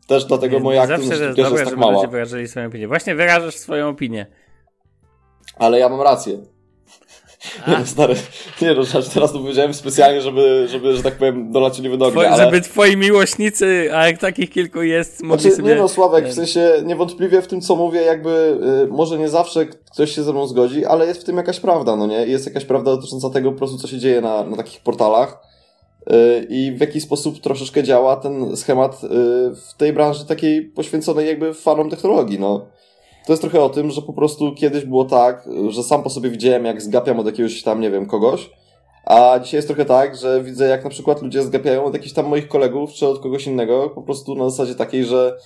[0.07, 1.93] Też dlatego moja aktywność Zawsze, jest jest tak żeby mała.
[1.93, 2.89] ludzie wyrażali swoją opinię.
[2.89, 4.27] Właśnie wyrażasz swoją opinię.
[5.57, 6.39] Ale ja mam rację.
[7.69, 8.15] Nie no, stary,
[8.63, 12.27] nie no, znaczy teraz to powiedziałem specjalnie, żeby, żeby, że tak powiem, dolać nie Twoi,
[12.27, 12.45] ale...
[12.45, 15.69] Żeby twoi miłośnicy, a jak takich kilku jest, mogli Znaczy, sobie...
[15.69, 19.67] nie no, Sławek, w sensie niewątpliwie w tym, co mówię, jakby y, może nie zawsze
[19.67, 22.27] ktoś się ze mną zgodzi, ale jest w tym jakaś prawda, no nie?
[22.27, 25.56] Jest jakaś prawda dotycząca tego po prostu, co się dzieje na, na takich portalach
[26.49, 29.09] i w jaki sposób troszeczkę działa ten schemat y,
[29.55, 32.67] w tej branży takiej poświęconej jakby fanom technologii, no.
[33.27, 36.31] To jest trochę o tym, że po prostu kiedyś było tak, że sam po sobie
[36.31, 38.51] widziałem, jak zgapiam od jakiegoś tam, nie wiem, kogoś,
[39.05, 42.27] a dzisiaj jest trochę tak, że widzę, jak na przykład ludzie zgapiają od jakichś tam
[42.27, 45.39] moich kolegów, czy od kogoś innego, po prostu na zasadzie takiej, że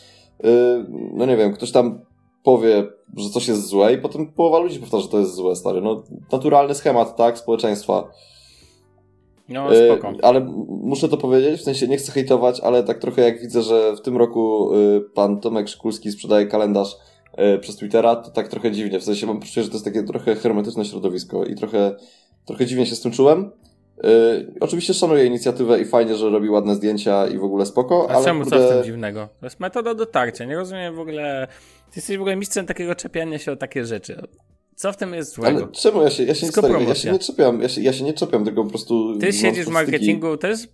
[0.42, 2.00] yy, no nie wiem, ktoś tam
[2.42, 5.80] powie, że coś jest złe i potem połowa ludzi powtarza, że to jest złe, stary.
[5.80, 8.10] No, naturalny schemat, tak, społeczeństwa.
[9.50, 10.12] No, Yy, spoko.
[10.22, 13.96] ale muszę to powiedzieć, w sensie nie chcę hejtować, ale tak trochę jak widzę, że
[13.96, 16.96] w tym roku yy, pan Tomek Szkulski sprzedaje kalendarz
[17.38, 19.00] yy, przez Twittera, to tak trochę dziwnie.
[19.00, 21.96] W sensie mam poczucie, że to jest takie trochę hermetyczne środowisko i trochę,
[22.44, 23.50] trochę dziwnie się z tym czułem.
[24.02, 28.14] Yy, oczywiście szanuję inicjatywę i fajnie, że robi ładne zdjęcia i w ogóle spoko, A
[28.14, 29.28] ale czemu co kurde, w tym dziwnego?
[29.40, 30.44] To jest metoda dotarcia.
[30.44, 31.46] Nie rozumiem w ogóle...
[31.90, 34.22] Ty jesteś w ogóle mistrzem takiego czepiania się o takie rzeczy.
[34.80, 35.58] Co w tym jest złego?
[35.58, 37.92] Ale czemu ja się, ja się, Wszystko stary, ja się nie czepiam, ja się, ja
[37.92, 39.18] się nie czepiam, tylko po prostu...
[39.18, 40.68] Ty siedzisz w marketingu, to jest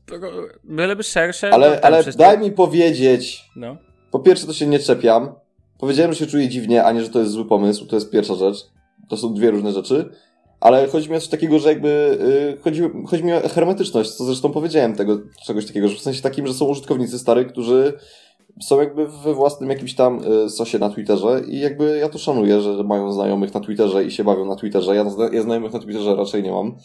[0.65, 1.51] byleby szersze.
[1.51, 3.77] Ale, tam ale daj mi powiedzieć, No.
[4.11, 5.33] Po pierwsze, to się nie czepiam.
[5.79, 7.87] Powiedziałem, że się czuję dziwnie, a nie, że to jest zły pomysł.
[7.87, 8.57] To jest pierwsza rzecz.
[9.09, 10.09] To są dwie różne rzeczy.
[10.61, 14.25] Ale chodzi mi o coś takiego, że jakby yy, chodzi, chodzi mi o hermetyczność, co
[14.25, 17.99] zresztą powiedziałem tego, czegoś takiego, że w sensie takim, że są użytkownicy stary, którzy
[18.63, 22.61] są jakby we własnym jakimś tam y, sosie na Twitterze i jakby ja to szanuję,
[22.61, 24.97] że mają znajomych na Twitterze i się bawią na Twitterze.
[24.97, 26.77] Ja, ja znajomych na Twitterze raczej nie mam.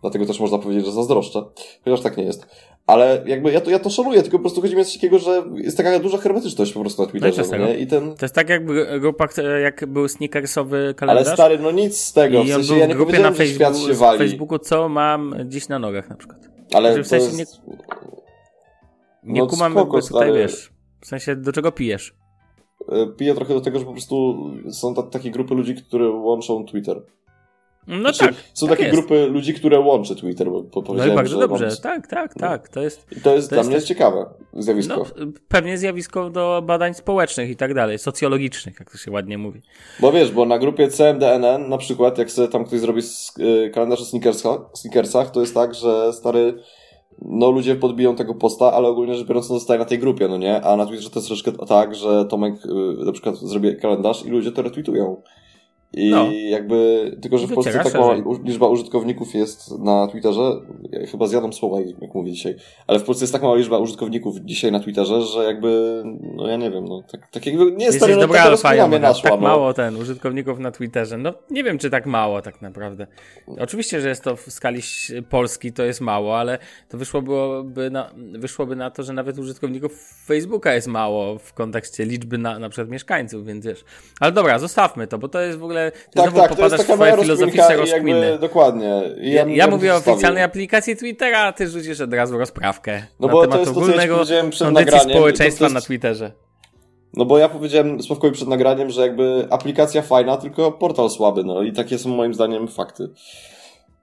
[0.00, 1.42] Dlatego też można powiedzieć, że zazdroszczę.
[1.84, 2.46] Chociaż tak nie jest.
[2.86, 5.18] Ale jakby ja to, ja to szanuję, tylko po prostu chodzi mi o coś takiego,
[5.18, 7.42] że jest taka duża hermetyczność po prostu na Twitterze.
[7.50, 7.78] No i no nie?
[7.78, 8.14] I ten...
[8.16, 11.26] To jest tak jakby grupa, która- jak był sneakersowy kalendarz.
[11.26, 12.42] Ale stary, no nic z tego.
[12.42, 14.18] I w sensie ja nie grupie na że świat Facebooku, się wali.
[14.18, 16.38] Facebooku, co mam dziś na nogach na przykład.
[16.74, 17.60] Ale Że w sensie jest...
[19.22, 20.38] Nie No kumam, spoko, jakby tutaj stary.
[20.42, 20.73] wiesz.
[21.04, 22.14] W sensie, do czego pijesz?
[22.88, 24.36] e, Piję trochę do tego, że po prostu
[24.70, 27.02] są ta, takie grupy ludzi, które łączą Twitter.
[27.86, 28.34] No Znaczy, tak.
[28.54, 28.98] Są tak takie jest.
[28.98, 30.64] grupy ludzi, które łączy Twitter, bo
[30.94, 31.66] No i bardzo dobrze.
[31.66, 32.68] mam- Tak, tak, tak.
[32.68, 34.96] To jest, I to jest to dla jest mnie też- ciekawe zjawisko.
[34.96, 39.62] no, pewnie zjawisko do badań społecznych i tak dalej, socjologicznych, jak to się ładnie mówi.
[40.00, 43.00] Bo wiesz, bo na grupie CMDNN na przykład, jak sobie tam ktoś zrobi
[43.38, 46.54] y, kalendarz o sneakersach, sneakersach, to jest tak, że stary,
[47.22, 50.38] no ludzie podbiją tego posta, ale ogólnie rzecz biorąc, on zostaje na tej grupie, no
[50.38, 50.62] nie?
[50.62, 54.30] A na Twitterze to jest troszeczkę tak, że Tomek y, na przykład zrobi kalendarz i
[54.30, 55.22] ludzie to retweetują.
[55.96, 56.28] I No.
[56.32, 60.60] jakby, tylko że w Polsce Wyciera tak mała liczba użytkowników jest na Twitterze,
[60.92, 62.54] ja chyba zjadam słowa, jak mówię dzisiaj,
[62.86, 66.02] ale w Polsce jest tak mała liczba użytkowników dzisiaj na Twitterze, że jakby,
[66.36, 68.98] no ja nie wiem, no tak, tak jakby, nie jest stary, no, dobra taka alfa,
[68.98, 69.48] naszła, tak no.
[69.48, 71.18] mało ten, użytkowników na Twitterze.
[71.18, 73.06] No nie wiem, czy tak mało tak naprawdę.
[73.58, 74.80] Oczywiście, że jest to w skali
[75.30, 80.74] Polski, to jest mało, ale to wyszłoby na, wyszłoby na to, że nawet użytkowników Facebooka
[80.74, 83.84] jest mało w kontekście liczby na, na przykład mieszkańców, więc wiesz.
[84.20, 85.83] Ale dobra, zostawmy to, bo to jest w ogóle...
[85.90, 88.38] Ty Tak, znowu tak, to jest popadasz w swoje filozoficzne rozkminy.
[88.38, 89.02] dokładnie.
[89.20, 93.26] I Ja, ja mówię o oficjalnej aplikacji Twittera, a ty rzucisz od razu rozprawkę No
[93.26, 95.68] na bo to temat jest to, co ja ci ogólnego przed kondycji nagraniem, społeczeństwa to-
[95.68, 96.32] to na jest- Twitterze.
[97.16, 101.62] No bo ja powiedziałem Sławkowi przed nagraniem, że jakby aplikacja fajna, tylko portal słaby, no
[101.62, 103.08] i takie są moim zdaniem fakty.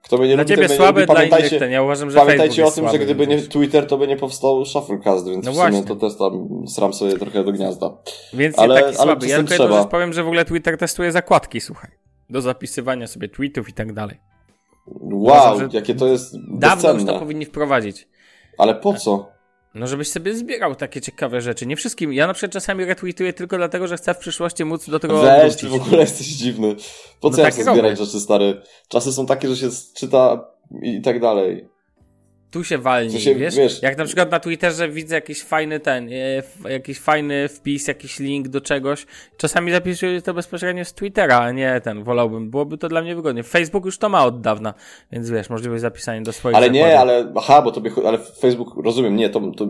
[0.02, 1.06] Kto mnie nie Dla lubi, ciebie słabe, lubi.
[1.06, 1.70] dla Pamiętajcie, innych ten.
[1.70, 4.16] Ja uważam, że pamiętajcie Facebook o tym, słaby, że gdyby nie Twitter, to by nie
[4.16, 7.90] powstał Shufflecast, więc No w sumie to też tam sram sobie trochę do gniazda.
[8.34, 9.26] Więc Ale- taki ale słaby.
[9.26, 9.84] Ja tylko trzeba.
[9.84, 11.90] powiem, że w ogóle Twitter testuje zakładki, słuchaj.
[12.30, 14.20] Do zapisywania sobie tweetów i tak dalej.
[14.86, 18.08] Wow, Uważam, jakie to jest Dawno już to powinni wprowadzić.
[18.58, 19.28] Ale po co?
[19.74, 21.66] No, żebyś sobie zbierał takie ciekawe rzeczy.
[21.66, 22.12] Nie wszystkim.
[22.12, 25.56] Ja na przykład czasami retweetuję tylko dlatego, że chcę w przyszłości móc do tego Weź,
[25.56, 26.76] ty w ogóle jesteś dziwny.
[27.20, 27.80] Po No co ja tak chcę robię.
[27.80, 28.62] zbierać rzeczy, stary?
[28.88, 30.48] Czasy są takie, że się czyta
[30.82, 31.68] i tak dalej.
[32.52, 33.56] Tu się walni, sensie, wiesz?
[33.56, 33.82] wiesz?
[33.82, 38.48] Jak na przykład na Twitterze widzę jakiś fajny ten, e, jakiś fajny wpis, jakiś link
[38.48, 39.06] do czegoś.
[39.36, 42.50] Czasami zapisuję to bezpośrednio z Twittera, a nie ten, wolałbym.
[42.50, 43.42] Byłoby to dla mnie wygodnie.
[43.42, 44.74] Facebook już to ma od dawna,
[45.12, 49.16] więc wiesz, możliwość zapisania do swoich Ale nie, ale, aha, bo tobie, ale Facebook, rozumiem,
[49.16, 49.68] nie, to, to,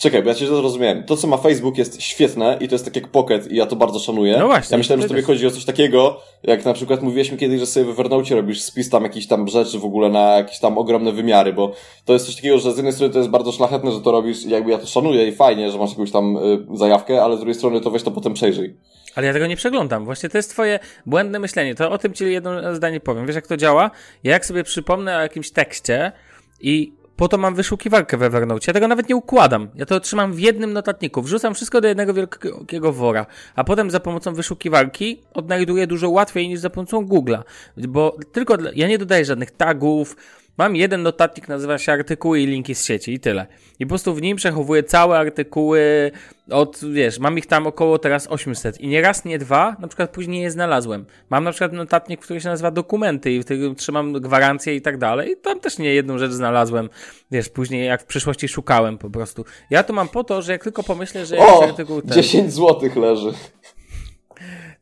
[0.00, 1.04] czekaj, bo ja cię zrozumiałem.
[1.04, 3.76] To, co ma Facebook jest świetne i to jest tak jak Pocket i ja to
[3.76, 4.36] bardzo szanuję.
[4.38, 4.74] No właśnie.
[4.74, 7.86] Ja myślałem, że tobie chodzi o coś takiego, jak na przykład mówiliśmy kiedyś, że sobie
[7.86, 11.52] w Evernote robisz spis tam jakichś tam rzeczy w ogóle na jakieś tam ogromne wymiary,
[11.52, 11.72] bo
[12.04, 14.44] to jest coś takiego, że z jednej strony to jest bardzo szlachetne, że to robisz,
[14.44, 17.54] jakby ja to szanuję i fajnie, że masz jakąś tam y, zajawkę, ale z drugiej
[17.54, 18.76] strony to weź to potem przejrzyj.
[19.14, 20.04] Ale ja tego nie przeglądam.
[20.04, 21.74] Właśnie to jest twoje błędne myślenie.
[21.74, 23.26] To o tym ci jedno zdanie powiem.
[23.26, 23.90] Wiesz, jak to działa?
[24.24, 26.12] Ja jak sobie przypomnę o jakimś tekście
[26.60, 28.64] i po to mam wyszukiwarkę w Evernote.
[28.66, 29.68] Ja tego nawet nie układam.
[29.74, 31.22] Ja to trzymam w jednym notatniku.
[31.22, 33.26] Wrzucam wszystko do jednego wielkiego wora.
[33.56, 37.42] A potem za pomocą wyszukiwarki odnajduję dużo łatwiej niż za pomocą Google'a.
[37.76, 38.70] Bo tylko dla...
[38.74, 40.16] ja nie dodaję żadnych tagów,
[40.58, 43.46] Mam jeden notatnik, nazywa się artykuły i linki z sieci i tyle.
[43.78, 46.10] I po prostu w nim przechowuję całe artykuły
[46.50, 50.10] od, wiesz, mam ich tam około teraz 800 i nie raz, nie dwa, na przykład
[50.10, 51.06] później je znalazłem.
[51.30, 54.98] Mam na przykład notatnik, który się nazywa dokumenty i w którym trzymam gwarancję i tak
[54.98, 56.88] dalej i tam też nie jedną rzecz znalazłem,
[57.30, 59.44] wiesz, później jak w przyszłości szukałem po prostu.
[59.70, 61.38] Ja to mam po to, że jak tylko pomyślę, że...
[61.38, 62.12] O, artykuł ten...
[62.12, 63.32] 10 złotych leży.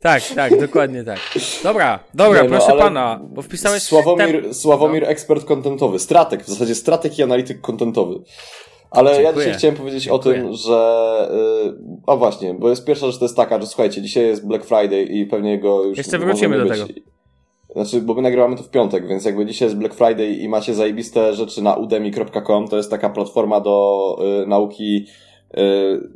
[0.03, 1.19] Tak, tak, dokładnie tak.
[1.63, 3.83] Dobra, dobra, nie, no, proszę pana, bo wpisałeś...
[3.83, 4.55] Sławomir, tem...
[4.55, 5.09] Sławomir no.
[5.09, 8.15] ekspert kontentowy, stratek, w zasadzie stratek i analityk kontentowy.
[8.91, 9.31] Ale Dziękuję.
[9.31, 10.43] ja dzisiaj chciałem powiedzieć Dziękuję.
[10.43, 11.29] o tym, że.
[11.65, 14.65] Yy, o właśnie, bo jest pierwsza rzecz to jest taka, że słuchajcie, dzisiaj jest Black
[14.65, 15.99] Friday i pewnie go już.
[15.99, 16.73] Jeszcze wrócimy do być.
[16.73, 16.87] tego.
[17.75, 20.75] Znaczy, bo my nagrywamy to w piątek, więc jakby dzisiaj jest Black Friday i macie
[20.75, 25.07] zajebiste rzeczy na udemy.com, to jest taka platforma do y, nauki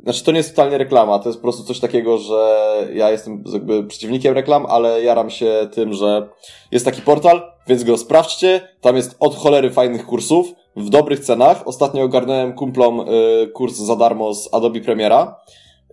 [0.03, 2.57] znaczy, to nie jest totalnie reklama, to jest po prostu coś takiego, że
[2.93, 6.29] ja jestem jakby przeciwnikiem reklam, ale jaram się tym, że
[6.71, 8.61] jest taki portal, więc go sprawdźcie.
[8.81, 11.67] Tam jest od cholery fajnych kursów w dobrych cenach.
[11.67, 15.39] Ostatnio ogarnąłem kumplom yy, kurs za darmo z Adobe Premiera.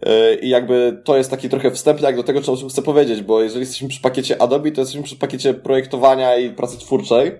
[0.06, 3.60] Yy, I jakby to jest taki trochę wstępniak do tego, co chcę powiedzieć, bo jeżeli
[3.60, 7.32] jesteśmy przy pakiecie Adobe, to jesteśmy przy pakiecie projektowania i pracy twórczej.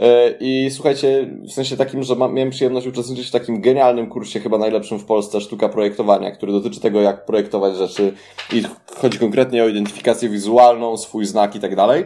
[0.00, 4.58] E, I słuchajcie, w sensie takim, że miałem przyjemność uczestniczyć w takim genialnym kursie, chyba
[4.58, 8.12] najlepszym w Polsce, sztuka projektowania, który dotyczy tego, jak projektować rzeczy
[8.52, 8.62] i
[8.96, 12.04] chodzi konkretnie o identyfikację wizualną, swój znak i tak dalej.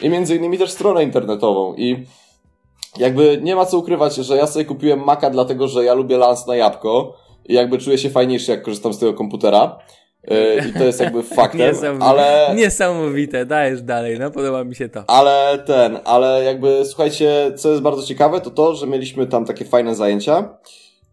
[0.00, 1.74] I między innymi też stronę internetową.
[1.74, 2.06] I
[2.98, 6.46] jakby nie ma co ukrywać, że ja sobie kupiłem Maca dlatego, że ja lubię lans
[6.46, 9.78] na jabłko i jakby czuję się fajniejszy, jak korzystam z tego komputera.
[10.28, 12.06] E, I to jest jakby faktem, Niesamowite.
[12.06, 12.54] ale...
[12.56, 15.04] Niesamowite, dajesz dalej, no podoba mi się to.
[15.06, 19.64] Ale ten, ale jakby słuchajcie, co jest bardzo ciekawe, to to, że mieliśmy tam takie
[19.64, 20.58] fajne zajęcia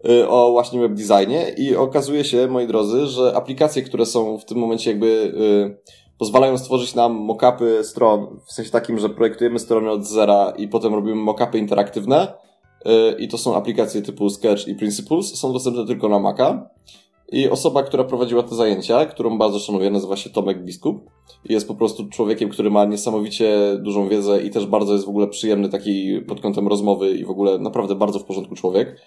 [0.10, 4.46] e, o właśnie web designie i okazuje się, moi drodzy, że aplikacje, które są w
[4.46, 5.34] tym momencie jakby
[5.78, 10.68] e, pozwalają stworzyć nam mockupy stron, w sensie takim, że projektujemy strony od zera i
[10.68, 12.34] potem robimy mockupy interaktywne
[13.18, 16.70] i to są aplikacje typu Sketch i Principles, są dostępne tylko na Maca.
[17.32, 21.10] I osoba, która prowadziła te zajęcia, którą bardzo szanuję, nazywa się Tomek Biskup.
[21.46, 25.28] Jest po prostu człowiekiem, który ma niesamowicie dużą wiedzę i też bardzo jest w ogóle
[25.28, 29.02] przyjemny taki pod kątem rozmowy i w ogóle naprawdę bardzo w porządku człowiek.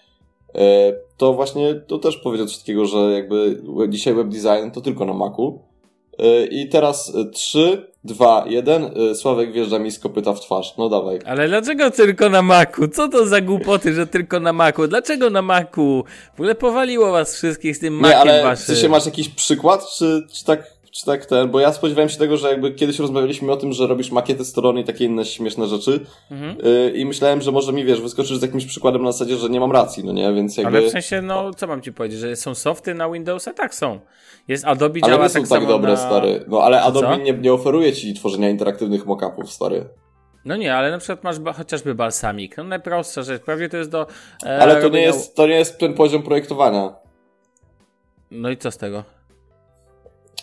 [0.54, 5.14] E, to właśnie to też powiedział takiego, że jakby dzisiaj web design to tylko na
[5.14, 5.58] Macu.
[6.18, 8.90] E, I teraz 3, 2, 1.
[9.14, 10.74] Sławek wjeżdża mi z kopyta w twarz.
[10.78, 11.18] No dawaj.
[11.26, 12.88] Ale dlaczego tylko na Macu?
[12.88, 14.88] Co to za głupoty, że tylko na Macu?
[14.88, 16.04] Dlaczego na Macu?
[16.36, 18.74] W ogóle powaliło was wszystkich z tym Maciem Nie, ale waszym.
[18.74, 22.18] Ty się masz jakiś przykład, czy, czy tak czy tak ten, bo ja spodziewałem się
[22.18, 25.66] tego, że jakby kiedyś rozmawialiśmy o tym, że robisz makiety strony i takie inne śmieszne
[25.66, 26.56] rzeczy mhm.
[26.62, 29.60] yy, i myślałem, że może mi, wiesz, wyskoczysz z jakimś przykładem na zasadzie, że nie
[29.60, 30.78] mam racji, no nie, więc jakby...
[30.78, 33.52] Ale w sensie, no, co mam ci powiedzieć, że są softy na Windowsa?
[33.52, 34.00] Tak, są.
[34.48, 35.96] Jest Adobe ale działa nie są tak, tak dobre, na...
[35.96, 36.44] stary.
[36.48, 39.88] No, ale Adobe nie, nie oferuje ci tworzenia interaktywnych mockupów, stary.
[40.44, 42.56] No nie, ale na przykład masz chociażby balsamik.
[42.56, 44.06] No najprostsza rzecz, prawie to jest do...
[44.46, 46.94] E, ale to nie, jest, to nie jest ten poziom projektowania.
[48.30, 49.13] No i co z tego?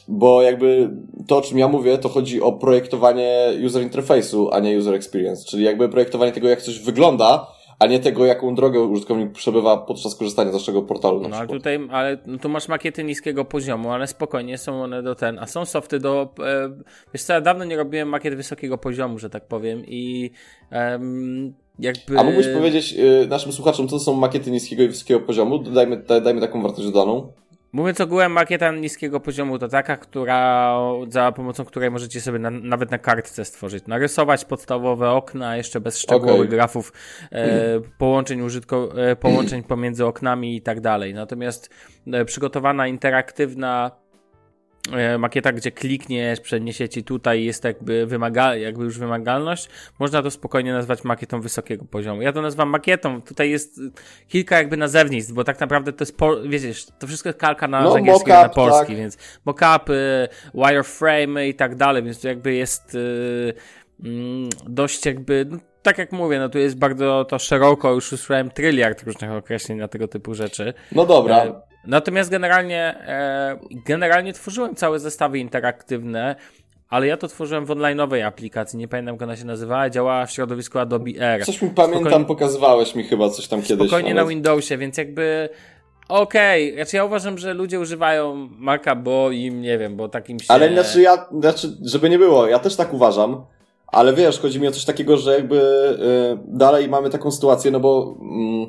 [0.08, 0.89] Bo jakby
[1.27, 5.45] to, o czym ja mówię, to chodzi o projektowanie user interface'u, a nie user experience.
[5.45, 7.47] Czyli jakby projektowanie tego, jak coś wygląda,
[7.80, 11.27] a nie tego, jaką drogę użytkownik przebywa podczas korzystania z naszego portalu.
[11.30, 15.15] no ale tutaj, ale no, tu masz makiety niskiego poziomu, ale spokojnie są one do
[15.15, 16.69] ten, a są softy do, e,
[17.13, 20.32] wiesz co, ja dawno nie robiłem makiet wysokiego poziomu, że tak powiem i
[21.80, 22.19] jakby...
[22.19, 25.60] A mógłbyś powiedzieć y, naszym słuchaczom, co to są makiety niskiego i wysokiego poziomu?
[25.60, 27.32] Dajmy, dajmy taką wartość dodaną.
[27.73, 30.77] Mówiąc ogółem, makieta niskiego poziomu to taka, która,
[31.10, 35.97] za pomocą której możecie sobie na, nawet na kartce stworzyć, narysować podstawowe okna, jeszcze bez
[35.97, 36.47] szczegółowych okay.
[36.47, 36.93] grafów,
[37.31, 41.13] e, połączeń, użytko, e, połączeń pomiędzy oknami i tak dalej.
[41.13, 41.69] Natomiast
[42.07, 43.91] e, przygotowana interaktywna
[45.19, 50.73] makieta, gdzie klikniesz, przeniesie ci tutaj, jest jakby, wymaga, jakby już wymagalność, można to spokojnie
[50.73, 52.21] nazwać makietą wysokiego poziomu.
[52.21, 53.81] Ja to nazywam makietą, tutaj jest
[54.27, 57.81] kilka jakby nazewnictw, bo tak naprawdę to jest, po, wiecie, to wszystko jest kalka na
[57.81, 58.97] No, z angielskiego na mock-up, polski, tak.
[58.97, 63.53] więc mockupy, wireframe i tak dalej, więc to jakby jest y,
[64.03, 68.51] mm, dość jakby, no, tak jak mówię, no tu jest bardzo to szeroko, już usłyszałem
[68.51, 70.73] tryliard różnych określeń na tego typu rzeczy.
[70.91, 71.61] No dobra.
[71.87, 76.35] Natomiast generalnie, e, generalnie tworzyłem całe zestawy interaktywne,
[76.89, 80.31] ale ja to tworzyłem w online'owej aplikacji, nie pamiętam jak ona się nazywała, działała w
[80.31, 81.45] środowisku Adobe Air.
[81.45, 83.87] Coś mi pamiętam, Spokojnie- pokazywałeś mi chyba coś tam kiedyś.
[83.87, 84.25] Spokojnie na.
[84.25, 85.49] Windowsie, więc jakby
[86.09, 90.45] okej, znaczy ja uważam, że ludzie używają Maca, bo im, nie wiem, bo takim się...
[90.53, 93.45] Ale znaczy ja, znaczy, żeby nie było, ja też tak uważam,
[93.87, 97.79] ale wiesz, chodzi mi o coś takiego, że jakby y, dalej mamy taką sytuację, no
[97.79, 98.67] bo mm,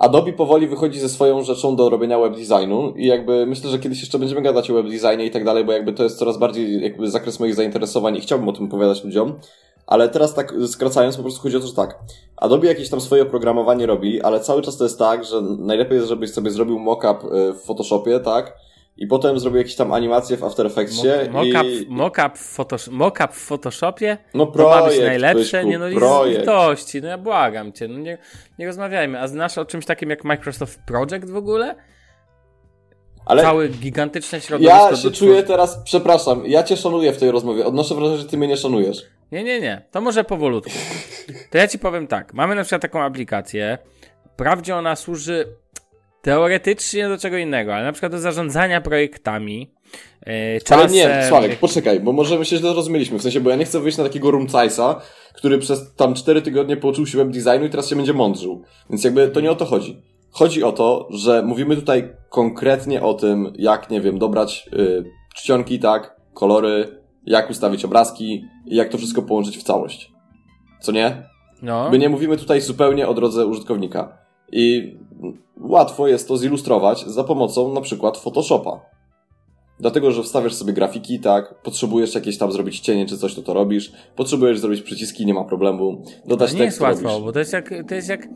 [0.00, 4.00] Adobe powoli wychodzi ze swoją rzeczą do robienia web designu i jakby myślę, że kiedyś
[4.00, 6.82] jeszcze będziemy gadać o web designie i tak dalej, bo jakby to jest coraz bardziej
[6.82, 9.38] jakby zakres moich zainteresowań i chciałbym o tym opowiadać ludziom.
[9.86, 11.98] Ale teraz tak skracając, po prostu chodzi o to, że tak.
[12.36, 16.08] Adobe jakieś tam swoje oprogramowanie robi, ale cały czas to jest tak, że najlepiej jest,
[16.08, 18.58] żebyś sobie zrobił mockup y, w Photoshopie, tak?
[18.96, 21.86] I potem zrobił jakieś tam animacje w After Effectsie Mockup, i...
[21.88, 26.40] mockup, w Photosh- w Photoshopie No to ma być projekt, najlepsze, nie no projekt.
[26.40, 28.18] litości, no ja błagam cię, no nie,
[28.58, 29.20] nie rozmawiajmy.
[29.20, 31.74] A znasz o czymś takim jak Microsoft Project w ogóle?
[33.26, 34.90] Ale Całe gigantyczne środowisko.
[34.90, 37.66] ja się czuję teraz, przepraszam, ja cię szanuję w tej rozmowie.
[37.66, 39.02] Odnoszę wrażenie, że ty mnie nie szanujesz.
[39.32, 39.82] Nie, nie, nie.
[39.90, 40.70] To może powolutku.
[41.50, 42.34] To ja ci powiem tak.
[42.34, 43.78] Mamy na przykład taką aplikację.
[44.32, 45.46] Wprawdzie ona służy
[46.22, 49.70] teoretycznie do czego innego, ale na przykład do zarządzania projektami.
[50.26, 53.18] Yy, czasem, Ale nie, Sławek, poczekaj, bo może my się źle rozumieliśmy.
[53.18, 55.00] W sensie, bo ja nie chcę wyjść na takiego rumcajsa,
[55.34, 58.62] który przez tam 4 tygodnie pouczył się web designu i teraz się będzie mądrzył.
[58.90, 60.02] Więc jakby to nie o to chodzi.
[60.30, 65.04] Chodzi o to, że mówimy tutaj konkretnie o tym, jak, nie wiem, dobrać y,
[65.34, 70.12] czcionki, tak, kolory, jak ustawić obrazki i jak to wszystko połączyć w całość.
[70.80, 71.22] Co nie?
[71.62, 71.90] No.
[71.90, 74.18] My nie mówimy tutaj zupełnie o drodze użytkownika.
[74.52, 74.94] I
[75.60, 78.80] łatwo jest to zilustrować za pomocą na przykład Photoshopa.
[79.80, 83.54] Dlatego, że wstawiasz sobie grafiki, tak, potrzebujesz jakieś tam zrobić cienie czy coś, to to
[83.54, 87.24] robisz, potrzebujesz zrobić przyciski, nie ma problemu, dodać To nie tekst, jest łatwo, robisz.
[87.24, 87.70] bo to jest jak.
[87.88, 88.28] To jest jak.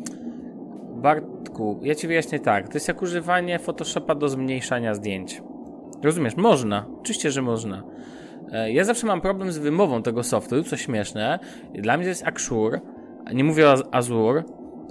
[0.94, 2.68] Bartku, ja ci wyjaśnię tak.
[2.68, 5.42] To jest jak używanie Photoshopa do zmniejszania zdjęć.
[6.02, 6.36] Rozumiesz?
[6.36, 6.86] Można.
[7.00, 7.82] Oczywiście, że można.
[8.52, 11.38] E, Ja zawsze mam problem z wymową tego softu, co śmieszne.
[11.74, 12.80] Dla mnie to jest Axure,
[13.34, 14.42] nie mówię o Azure.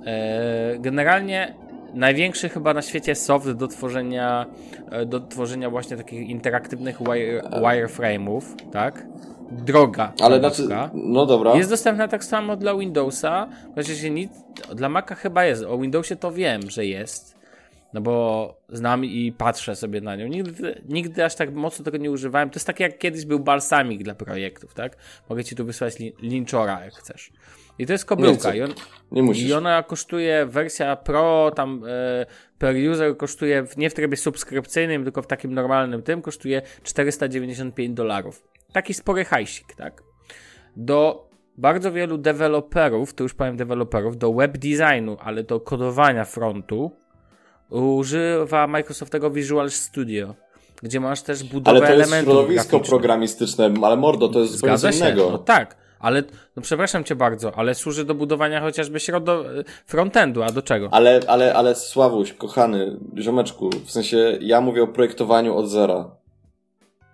[0.06, 1.56] E, Generalnie
[1.94, 4.46] największy chyba na świecie soft do tworzenia,
[4.92, 9.06] e, do tworzenia właśnie takich interaktywnych wire, wireframe'ów, tak?
[9.52, 10.14] Droga.
[10.22, 11.56] Ale znaczy, no dobra.
[11.56, 14.32] Jest dostępna tak samo dla Windowsa, chociaż się nic,
[14.76, 15.64] dla Maca chyba jest.
[15.64, 17.44] O Windowsie to wiem, że jest.
[17.94, 20.28] No bo znam i patrzę sobie na nią.
[20.28, 22.50] Nigdy, nigdy aż tak mocno tego nie używałem.
[22.50, 24.98] To jest tak jak kiedyś był balsamik dla projektów, tak?
[25.30, 27.32] Mogę ci tu wysłać li, linczora, jak chcesz.
[27.80, 28.40] I to jest Nie kobylka.
[28.40, 28.58] chcę.
[28.58, 28.74] I, on,
[29.12, 29.34] Nie.
[29.34, 32.26] I ona kosztuje, wersja Pro, tam e,
[32.58, 37.94] per user kosztuje w, nie w trybie subskrypcyjnym, tylko w takim normalnym tym, kosztuje 495
[37.96, 38.44] dolarów.
[38.74, 40.04] Taki spory hajsik, tak?
[40.76, 46.92] Do bardzo wielu deweloperów, to już powiem deweloperów, do web designu, ale do kodowania frontu,
[47.70, 50.36] używa Microsoftego Visual Studio,
[50.84, 54.78] gdzie masz też budowę Ale to jest elementów środowisko programistyczne, ale mordo, to jest zupełnie
[54.78, 54.98] Zgadza się.
[55.06, 55.30] innego.
[55.32, 56.24] No tak, ale
[56.56, 59.44] no przepraszam cię bardzo, ale służy do budowania chociażby środo...
[59.86, 60.90] frontendu, a do czego?
[60.92, 66.16] Ale, ale, ale Sławuś, kochany, ziomeczku, w sensie ja mówię o projektowaniu od zera.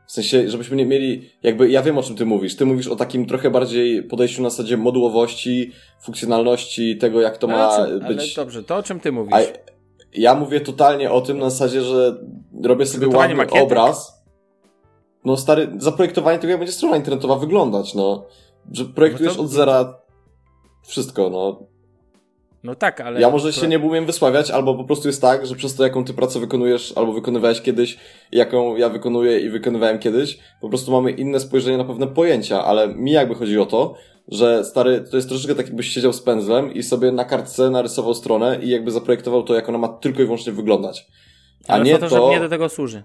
[0.08, 2.56] W sensie, żebyśmy nie mieli, jakby, ja wiem o czym ty mówisz.
[2.56, 5.72] Ty mówisz o takim trochę bardziej podejściu na zasadzie modułowości,
[6.02, 8.36] funkcjonalności, tego jak to ale, ma czym, ale być.
[8.36, 9.34] dobrze, to o czym ty mówisz?
[9.34, 9.40] A
[10.14, 12.18] ja mówię totalnie o tym na zasadzie, że
[12.64, 13.64] robię sobie ładny makietek?
[13.64, 14.24] obraz.
[15.26, 18.26] No stary, zaprojektowanie tego jak będzie strona internetowa wyglądać, no.
[18.72, 19.98] Że projektujesz No to- od zera
[20.88, 21.60] wszystko, no.
[22.64, 23.22] No tak, ale...
[23.22, 26.04] Ja może się nie umiem wysławiać, albo po prostu jest tak, że przez to, jaką
[26.06, 27.98] ty pracę wykonujesz, albo wykonywałeś kiedyś,
[28.32, 32.88] jaką ja wykonuję i wykonywałem kiedyś, po prostu mamy inne spojrzenie na pewne pojęcia, ale
[32.88, 33.96] mi jakby chodzi o to,
[34.28, 38.14] że stary, to jest troszeczkę tak, jakbyś siedział z pędzlem i sobie na kartce narysował
[38.14, 41.08] stronę i jakby zaprojektował to, jak ona ma tylko i wyłącznie wyglądać.
[41.68, 43.04] A ale nie Photoshop to, nie do tego służy.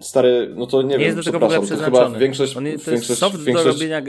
[0.00, 2.18] stary, no to nie, Nie, wiem, jest do tego w ogóle przepraszam, to chyba przeznaczony.
[2.24, 4.02] większość, On, to większość, jest soft większość, do robienia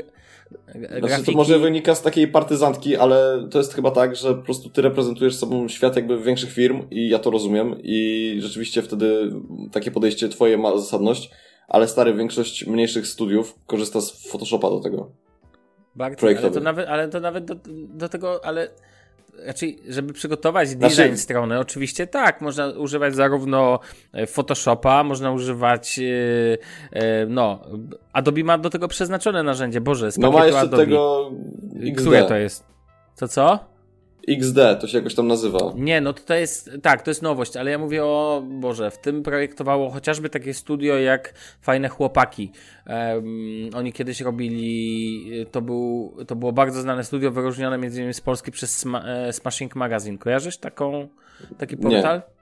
[0.52, 1.32] g- g- Znaczy, grafiki.
[1.32, 4.82] to może wynika z takiej partyzantki, ale to jest chyba tak, że po prostu ty
[4.82, 9.32] reprezentujesz sobą świat jakby większych firm i ja to rozumiem i rzeczywiście wtedy
[9.72, 11.30] takie podejście twoje ma zasadność,
[11.68, 15.12] ale stary, większość mniejszych studiów korzysta z Photoshopa do tego.
[15.96, 17.56] Bardziej, ale to nawet, ale to nawet do,
[17.90, 18.70] do tego, ale
[19.46, 21.18] raczej, żeby przygotować design znaczy...
[21.18, 23.80] strony, oczywiście tak, można używać zarówno
[24.14, 26.08] e, Photoshopa, można używać, yy,
[26.92, 27.60] yy, no,
[28.14, 30.86] Adobe ma do tego przeznaczone narzędzie, Boże, No ma jeszcze Adobe.
[30.86, 31.32] tego
[31.82, 32.02] XD.
[32.02, 32.64] Które to jest?
[33.16, 33.77] Co, co?
[34.28, 35.60] XD, to się jakoś tam nazywa.
[35.76, 38.98] Nie, no to, to jest, tak, to jest nowość, ale ja mówię o, Boże, w
[38.98, 42.52] tym projektowało chociażby takie studio jak Fajne Chłopaki.
[42.88, 48.22] Um, oni kiedyś robili, to, był, to było bardzo znane studio, wyróżnione między innymi z
[48.22, 50.18] Polski przez Sma, e, Smashing Magazine.
[50.18, 51.08] Kojarzysz taką,
[51.58, 52.18] taki portal?
[52.18, 52.38] Nie.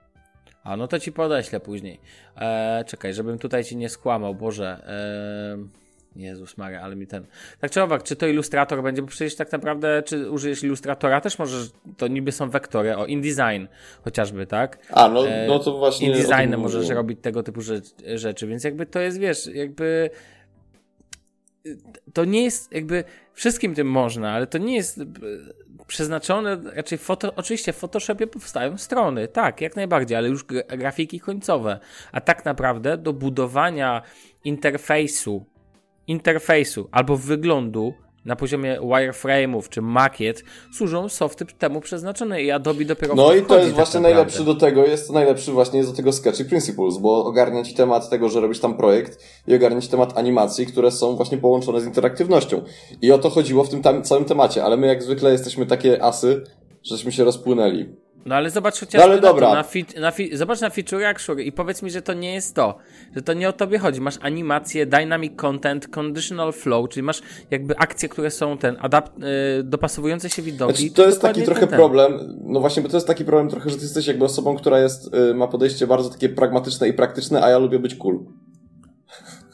[0.64, 2.00] A, no to ci podeślę później.
[2.36, 4.82] E, czekaj, żebym tutaj ci nie skłamał, Boże.
[4.86, 5.85] E,
[6.16, 7.26] Jezus Maria, ale mi ten...
[7.60, 11.38] Tak czy owak, czy to ilustrator będzie, bo przecież tak naprawdę, czy użyjesz ilustratora, też
[11.38, 13.66] możesz, to niby są wektory, o InDesign
[14.04, 14.78] chociażby, tak?
[14.90, 16.06] A, no, e, no to właśnie...
[16.08, 17.60] InDesignem możesz robić tego typu
[18.14, 20.10] rzeczy, więc jakby to jest, wiesz, jakby
[22.12, 25.00] to nie jest jakby wszystkim tym można, ale to nie jest
[25.86, 31.78] przeznaczone, raczej foto, oczywiście w Photoshopie powstają strony, tak, jak najbardziej, ale już grafiki końcowe,
[32.12, 34.02] a tak naprawdę do budowania
[34.44, 35.44] interfejsu
[36.06, 37.94] interfejsu albo wyglądu
[38.26, 43.56] na poziomie wireframe'ów czy makiet służą softy temu przeznaczone i Adobe dopiero No i to
[43.56, 47.24] jest tak właśnie najlepszy do tego, jest to najlepszy właśnie do tego Sketchy Principles, bo
[47.24, 51.16] ogarnia ci temat tego, że robisz tam projekt i ogarnia ci temat animacji, które są
[51.16, 52.62] właśnie połączone z interaktywnością.
[53.02, 56.02] I o to chodziło w tym tam, całym temacie, ale my jak zwykle jesteśmy takie
[56.02, 56.44] asy,
[56.82, 58.05] żeśmy się rozpłynęli.
[58.26, 59.54] No ale zobacz chociażby no, ale dobra.
[59.54, 62.34] Na, fi, na fi, zobacz na feature jak sure i powiedz mi, że to nie
[62.34, 62.78] jest to.
[63.16, 64.00] Że to nie o tobie chodzi.
[64.00, 69.62] Masz animację, dynamic content, conditional flow, czyli masz jakby akcje, które są ten, adapt, y,
[69.62, 70.76] dopasowujące się widoki.
[70.76, 71.76] Znaczy, to jest taki trochę ten.
[71.76, 74.80] problem, no właśnie, bo to jest taki problem trochę, że ty jesteś jakby osobą, która
[74.80, 78.18] jest, y, ma podejście bardzo takie pragmatyczne i praktyczne, a ja lubię być cool.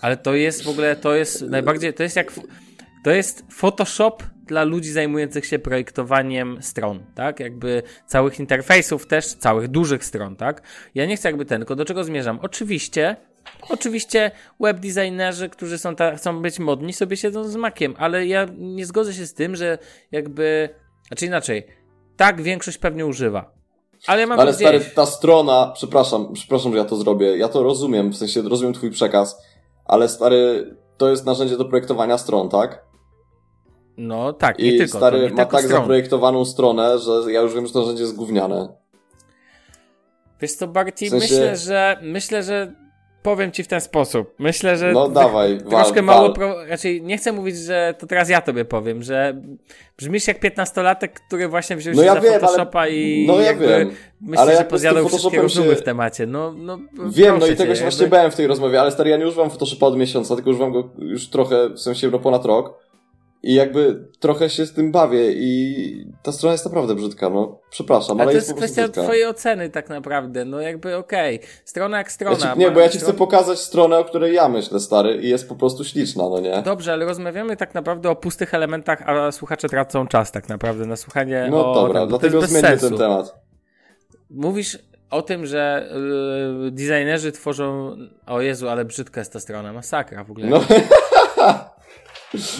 [0.00, 2.32] Ale to jest w ogóle, to jest najbardziej, to jest jak,
[3.02, 7.40] to jest Photoshop dla ludzi zajmujących się projektowaniem stron, tak?
[7.40, 10.62] Jakby całych interfejsów też, całych dużych stron, tak?
[10.94, 12.38] Ja nie chcę jakby ten, tylko do czego zmierzam?
[12.42, 13.16] Oczywiście,
[13.68, 14.30] oczywiście
[14.60, 18.86] web designerzy, którzy są ta, chcą być modni, sobie siedzą z makiem, ale ja nie
[18.86, 19.78] zgodzę się z tym, że
[20.12, 20.68] jakby,
[21.08, 21.66] znaczy inaczej,
[22.16, 23.52] tak większość pewnie używa.
[24.06, 27.62] Ale ja mam Ale stary, ta strona, przepraszam, przepraszam, że ja to zrobię, ja to
[27.62, 29.42] rozumiem, w sensie rozumiem twój przekaz,
[29.84, 32.91] ale stary, to jest narzędzie do projektowania stron, tak?
[33.96, 34.98] No tak, I nie tylko.
[34.98, 35.80] stary nie ma tak stron.
[35.80, 38.68] zaprojektowaną stronę, że ja już wiem, że to narzędzie jest gówniane.
[40.40, 41.18] Wiesz co, Barty, w sensie...
[41.18, 42.72] myślę, że myślę, że
[43.22, 44.34] powiem ci w ten sposób.
[44.38, 44.92] Myślę, że.
[44.92, 46.22] No dawaj, troszkę wal, mało.
[46.22, 46.34] wal.
[46.34, 49.42] Pro, raczej nie chcę mówić, że to teraz ja tobie powiem, że
[49.98, 52.90] brzmisz jak piętnastolatek, który właśnie wziął no się ja za wiem, Photoshopa ale...
[52.90, 53.90] i no ja jakby wiem.
[54.20, 55.76] myślę, ale że pozjadał wszystkie rozumy się...
[55.76, 56.26] w temacie.
[56.26, 56.78] No, no,
[57.08, 59.50] wiem, no i tego się właśnie bałem w tej rozmowie, ale stary, ja nie używam
[59.50, 62.91] Photoshopa od miesiąca, tylko używam go już trochę, w sensie no ponad rok.
[63.42, 67.58] I jakby trochę się z tym bawię i ta strona jest naprawdę brzydka, no.
[67.70, 69.02] Przepraszam, ale, ale to jest, jest kwestia brzydka.
[69.02, 71.36] twojej oceny tak naprawdę, no jakby okej.
[71.36, 71.48] Okay.
[71.64, 72.46] Strona jak strona.
[72.46, 75.28] Ja ci, nie, bo ja ci chcę pokazać stronę, o której ja myślę, stary, i
[75.28, 76.62] jest po prostu śliczna, no nie?
[76.62, 80.96] Dobrze, ale rozmawiamy tak naprawdę o pustych elementach, a słuchacze tracą czas tak naprawdę na
[80.96, 83.34] słuchanie No o, dobra, ten, dlatego zmieńmy ten temat.
[84.30, 84.78] Mówisz
[85.10, 85.90] o tym, że
[86.64, 87.96] yy, designerzy tworzą...
[88.26, 90.46] O Jezu, ale brzydka jest ta strona, masakra w ogóle.
[90.46, 90.60] No.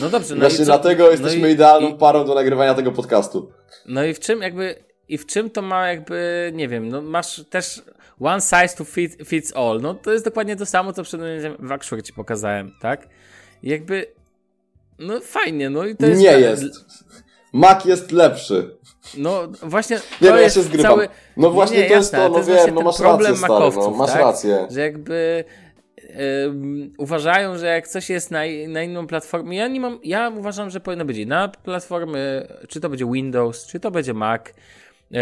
[0.01, 0.35] No dobrze.
[0.35, 3.53] No Właśnie dlatego jesteśmy no i, idealną i, parą do nagrywania tego podcastu.
[3.87, 7.45] No i w czym jakby, i w czym to ma jakby, nie wiem, no masz
[7.51, 7.83] też
[8.21, 9.81] one size to fit, fits all.
[9.81, 11.21] No to jest dokładnie to samo, co przed
[11.59, 13.09] w Akszur ci pokazałem, tak?
[13.63, 14.07] I jakby,
[14.99, 16.21] no fajnie, no i to jest...
[16.21, 16.65] Nie jest.
[17.53, 18.77] Mac jest lepszy.
[19.17, 20.01] No właśnie.
[20.21, 20.93] Nie, no ja się zgrywam.
[20.93, 21.09] Cały...
[21.37, 23.91] No właśnie nie, nie, to jest to, no to wiem, no masz rację, stary, no,
[23.91, 24.21] masz tak?
[24.21, 24.67] rację.
[24.71, 25.45] Że jakby
[26.99, 30.81] uważają, że jak coś jest na, na inną platformę, ja nie mam, ja uważam, że
[30.81, 34.43] powinno być na platformy, czy to będzie Windows, czy to będzie Mac,
[35.11, 35.21] yy,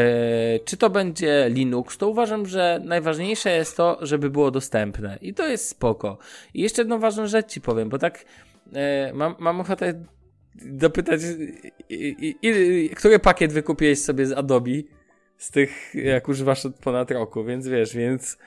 [0.65, 5.47] czy to będzie Linux, to uważam, że najważniejsze jest to, żeby było dostępne i to
[5.47, 6.19] jest spoko.
[6.55, 8.25] I jeszcze jedną ważną rzecz ci powiem, bo tak
[8.73, 8.81] yy,
[9.15, 10.05] mam, mam ochotę
[10.55, 11.21] dopytać,
[11.89, 14.71] i, który pakiet wykupiłeś sobie z Adobe?
[15.41, 18.39] Z tych, jak używasz od ponad roku, więc wiesz, więc...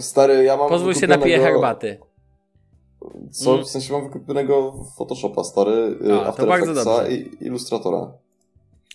[0.00, 1.98] Stary, ja mam Pozwól się napiję herbaty.
[3.30, 3.52] Co?
[3.52, 3.64] Mm.
[3.64, 8.12] W sensie mam wykupionego Photoshopa, stary, A, After Effectsa i Illustratora.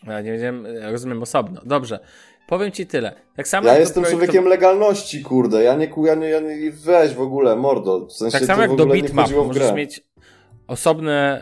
[0.07, 1.61] Ja nie wiem, rozumiem osobno.
[1.65, 1.99] Dobrze.
[2.47, 3.15] Powiem ci tyle.
[3.35, 4.17] Tak samo ja jestem projektu...
[4.17, 5.63] człowiekiem legalności, kurde.
[5.63, 8.05] Ja nie, ja nie, ja nie weź w ogóle, mordo.
[8.05, 10.03] W sensie tak samo jak do bitmap możesz mieć
[10.71, 11.41] osobne.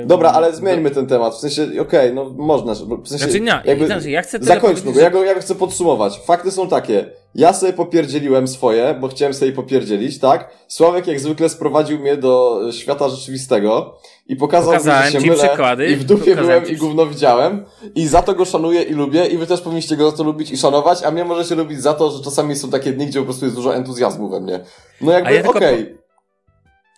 [0.00, 0.06] Yy...
[0.06, 1.34] Dobra, ale zmieńmy ten temat.
[1.34, 2.74] W sensie, okej, okay, no można.
[2.74, 5.54] W sensie, znaczy nie, jakby, znaczy, ja chcę Zakończmy go, ja go, ja go chcę
[5.54, 6.20] podsumować.
[6.24, 7.06] Fakty są takie.
[7.34, 10.50] Ja sobie popierdzieliłem swoje, bo chciałem sobie popierdzielić, tak?
[10.68, 15.48] Sławek jak zwykle sprowadził mnie do świata rzeczywistego i pokazał Pokazałem mi, że się mylę
[15.48, 17.64] przykłady, i w dupie byłem ci i gówno widziałem
[17.94, 20.50] i za to go szanuję i lubię i wy też powinniście go za to lubić
[20.50, 23.24] i szanować, a mnie możecie lubić za to, że czasami są takie dni, gdzie po
[23.24, 24.60] prostu jest dużo entuzjazmu we mnie.
[25.00, 26.01] No jakby, ja okej.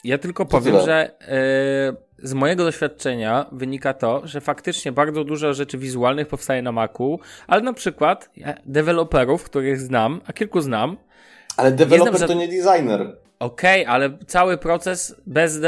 [0.05, 1.37] Ja tylko powiem, że e,
[2.19, 7.63] z mojego doświadczenia wynika to, że faktycznie bardzo dużo rzeczy wizualnych powstaje na Macu, ale
[7.63, 10.97] na przykład ja, deweloperów, których znam, a kilku znam,
[11.57, 13.17] Ale deweloper znam, to nie designer.
[13.45, 15.59] Okej, ale cały proces bez.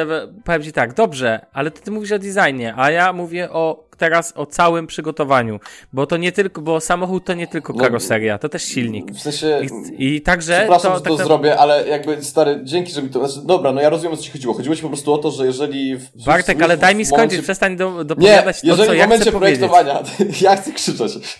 [0.45, 4.33] Powiem ci tak, dobrze, ale ty, ty mówisz o designie, a ja mówię o teraz
[4.37, 5.61] o całym przygotowaniu,
[5.93, 9.11] bo to nie tylko, bo samochód to nie tylko No, karoseria, to też silnik.
[9.13, 9.61] W sensie...
[9.99, 13.03] I, i także Przepraszam, to, że tak to na- zrobię, ale jakby stary, dzięki, że
[13.03, 13.29] mi to.
[13.29, 14.55] Znaczy, dobra, no ja rozumiem o co ci chodziło.
[14.55, 15.97] Chodziło ci po prostu o to, że jeżeli.
[15.97, 18.87] W, Bartek, w- ale w daj mi momencie- skończyć, przestań do, Nie, dopowiadać to, jeżeli
[18.89, 19.59] co w ja momencie chcę powiedzieć.
[19.59, 20.03] projektowania,
[20.51, 21.39] ja chcę krzyczeć.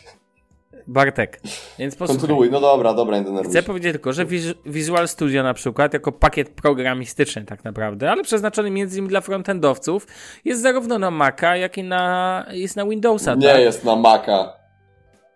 [0.89, 1.41] Bartek,
[1.79, 2.21] więc posłuchaj.
[2.21, 5.93] Kontynuuj, no dobra, dobra, nie denerwuj Chcę powiedzieć tylko, że Vis- Visual Studio na przykład,
[5.95, 10.07] jako pakiet programistyczny tak naprawdę, ale przeznaczony między innymi dla frontendowców,
[10.45, 13.61] jest zarówno na Maca, jak i na, jest na Windowsa, Nie tak?
[13.61, 14.53] jest na Maca.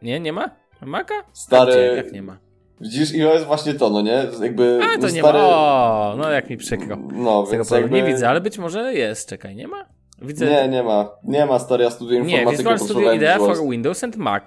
[0.02, 0.50] Nie, nie ma?
[0.80, 1.14] Na Maca?
[1.32, 1.96] Stary- Gdzie?
[1.96, 2.38] Jak nie ma?
[2.80, 4.24] Widzisz, i to jest właśnie to, no nie?
[4.42, 4.80] Jakby.
[4.82, 5.38] A, to no, nie stary...
[5.38, 5.44] ma.
[5.44, 6.96] O, no jak mi przykro.
[7.12, 7.90] No, Z więc jakby...
[7.96, 9.28] nie widzę, ale być może jest.
[9.28, 9.84] Czekaj, nie ma?
[10.22, 10.46] Widzę.
[10.46, 11.10] Nie, nie ma.
[11.24, 14.42] Nie ma, stary, ja studiuję nie informatykę, Visual Studio Idea for Windows and Mac.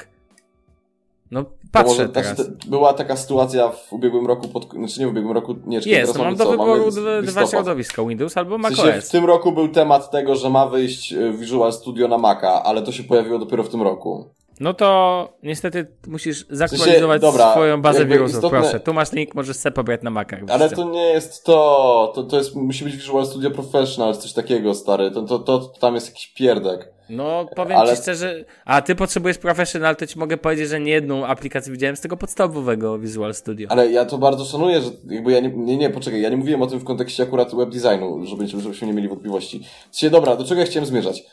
[1.31, 2.35] No, To patrzę teraz.
[2.35, 5.99] znaczy, była taka sytuacja w ubiegłym roku, pod, znaczy nie w ubiegłym roku, nie, czekaj,
[5.99, 6.89] Jest, no mam do wyboru
[7.23, 9.07] dwa, środowiska, Windows albo W, Mac sensie, OS.
[9.09, 12.81] w tym roku był temat tego, że ma wyjść e, Visual Studio na Maca, ale
[12.81, 14.25] to się pojawiło dopiero w tym roku.
[14.59, 18.79] No to niestety musisz zaktualizować dobra, swoją bazę wirusów, istotne- proszę.
[18.79, 20.39] Tu masz link, możesz sobie pobrać na Macach.
[20.49, 24.33] Ale to nie jest to, to, to jest, musi być Visual Studio Professional, czy coś
[24.33, 26.93] takiego, stary, to, to, to, tam jest jakiś pierdek.
[27.09, 30.91] No, powiem ale- ci szczerze, a ty potrzebujesz professional, to ci mogę powiedzieć, że nie
[30.91, 33.67] jedną aplikację widziałem z tego podstawowego Visual Studio.
[33.71, 36.61] Ale ja to bardzo szanuję, że jakby ja nie, nie, nie, poczekaj, ja nie mówiłem
[36.61, 39.63] o tym w kontekście akurat web designu, żeby, żebyśmy nie mieli wątpliwości.
[39.91, 41.23] Się, dobra, do czego ja chciałem zmierzać?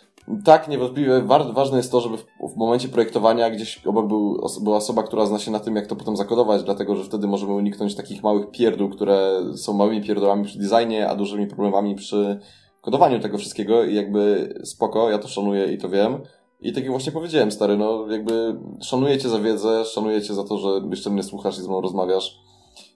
[0.44, 4.76] Tak, niewątpliwie wa- ważne jest to, żeby w, w momencie projektowania gdzieś obok był, była
[4.76, 7.94] osoba, która zna się na tym, jak to potem zakodować, dlatego, że wtedy możemy uniknąć
[7.94, 12.40] takich małych pierdół, które są małymi pierdołami przy designie, a dużymi problemami przy
[12.80, 16.20] kodowaniu tego wszystkiego i jakby spoko, ja to szanuję i to wiem.
[16.60, 20.44] I tak jak właśnie powiedziałem, stary, no jakby szanuję cię za wiedzę, szanuję cię za
[20.44, 22.40] to, że jeszcze mnie słuchasz i ze mną rozmawiasz.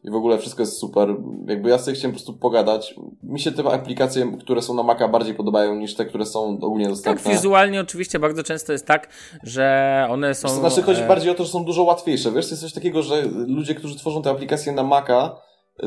[0.04, 1.16] I w ogóle wszystko jest super.
[1.48, 2.94] Jakby ja sobie chciałem po prostu pogadać.
[3.22, 6.84] Mi się te aplikacje, które są na Maca bardziej podobają niż te, które są ogólnie
[6.84, 7.32] Tak, dostępne.
[7.32, 9.08] wizualnie oczywiście bardzo często jest tak,
[9.42, 10.48] że one są...
[10.48, 12.32] To znaczy chodzi e, bardziej o to, że są dużo łatwiejsze.
[12.32, 15.36] Wiesz, jest coś takiego, że ludzie, którzy tworzą te aplikacje na Maca,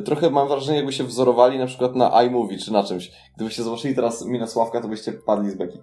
[0.05, 3.11] trochę mam wrażenie, jakby się wzorowali na przykład na iMovie czy na czymś.
[3.35, 5.79] Gdybyście zobaczyli teraz minę Sławka, to byście padli z beki.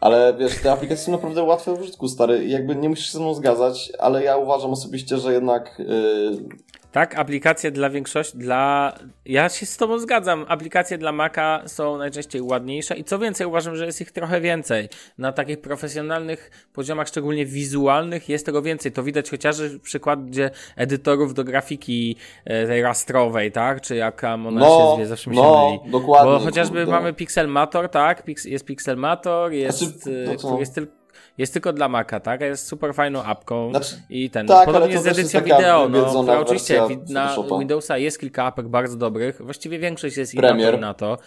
[0.00, 2.46] Ale wiesz, te aplikacje są naprawdę łatwe w użytku, stary.
[2.46, 6.48] Jakby nie musisz się ze mną zgadzać, ale ja uważam osobiście, że jednak yy,
[6.92, 8.92] Tak, aplikacje dla większości, dla...
[9.24, 10.44] Ja się z tobą zgadzam.
[10.48, 14.88] Aplikacje dla Maca są najczęściej ładniejsze i co więcej, uważam, że jest ich trochę więcej.
[15.18, 18.92] Na takich profesjonalnych poziomach, szczególnie wizualnych, jest tego więcej.
[18.92, 23.80] To widać chociażby w przykładzie edytorów do grafiki e, tej rastrowej, tak?
[23.80, 25.92] Czy jak tam ona No, się zwie, zawsze mi się no, myli.
[25.92, 26.92] dokładnie, Bo chociażby kurde.
[26.92, 28.22] mamy Pixelmator, tak?
[28.24, 30.46] Pix jest Pixelmator, jest, Znaczy, e, to co?
[30.48, 30.99] który jest tylko
[31.40, 32.40] jest tylko dla Maca, tak?
[32.40, 33.70] Jest super fajną apką.
[33.70, 34.46] Znaczy, I ten.
[34.46, 35.88] tak, Podobnie z edycją wideo.
[35.88, 37.36] No, oczywiście na.
[37.58, 39.42] Windowsa jest kilka apek bardzo dobrych.
[39.44, 40.72] Właściwie większość jest i na Premiere.
[40.72, 41.18] to, i na to.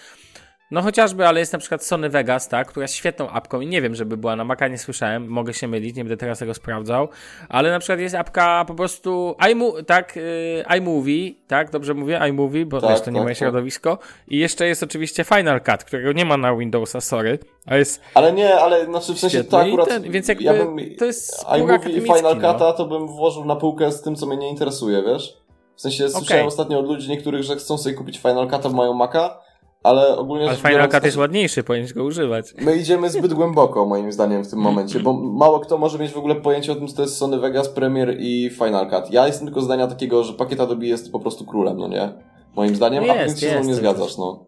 [0.74, 3.82] No chociażby, ale jest na przykład Sony Vegas, tak, która jest świetną apką i nie
[3.82, 7.08] wiem, żeby była na Maca, nie słyszałem, mogę się mylić, nie będę teraz tego sprawdzał,
[7.50, 12.66] ale na przykład jest apka po prostu iMo- tak, y, iMovie, tak, dobrze mówię, iMovie,
[12.66, 13.40] bo Tak, wiesz, to nie tak, moje tak.
[13.40, 13.98] środowisko
[14.28, 18.34] i jeszcze jest oczywiście Final Cut, którego nie ma na Windowsa, sorry, a jest ale
[18.34, 19.88] nie, ale znaczy w sensie to akurat...
[19.88, 22.54] ten- więc jakby ja bym, to jest iMovie i Final no.
[22.54, 25.38] Cut'a to bym włożył na półkę z tym, co mnie nie interesuje, wiesz?
[25.76, 28.94] W sensie słyszałem ostatnio od ludzi niektórych, że chcą sobie kupić Final Cut'a, bo mają
[28.94, 29.40] Maca,
[29.84, 32.54] ale ogólnie ale Final Cut jest ładniejszy, powinieneś go używać.
[32.62, 36.18] My idziemy zbyt głęboko, moim zdaniem, w tym momencie, bo mało kto może mieć w
[36.18, 39.12] ogóle pojęcie o tym, co to jest Sony Vegas, Premiere i Final Cut.
[39.12, 42.10] Ja jestem tylko zdania takiego, że pakiet Adobe jest po prostu królem, no nie?
[42.56, 43.70] Moim zdaniem, No a jest, ty się ze mną jest.
[43.70, 44.46] nie zgadzasz, no.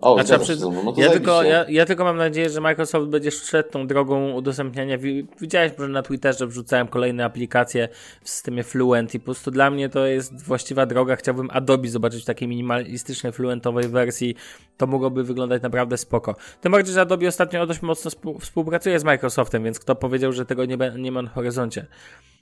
[0.00, 3.70] O, Znaczy, przy- no ja, tylko, ja, ja tylko mam nadzieję, że Microsoft będzie szedł
[3.70, 4.98] tą drogą udostępniania.
[4.98, 7.88] Wi- Widziałeś może na Twitterze, wrzucałem kolejne aplikacje
[8.22, 11.16] w systemie Fluent i po prostu dla mnie to jest właściwa droga.
[11.16, 14.34] Chciałbym Adobe zobaczyć w takiej minimalistycznej, fluentowej wersji.
[14.76, 16.34] To mogłoby wyglądać naprawdę spoko.
[16.60, 20.46] Tym bardziej, że Adobe ostatnio dość mocno współ- współpracuje z Microsoftem, więc kto powiedział, że
[20.46, 21.86] tego nie, nie ma na horyzoncie.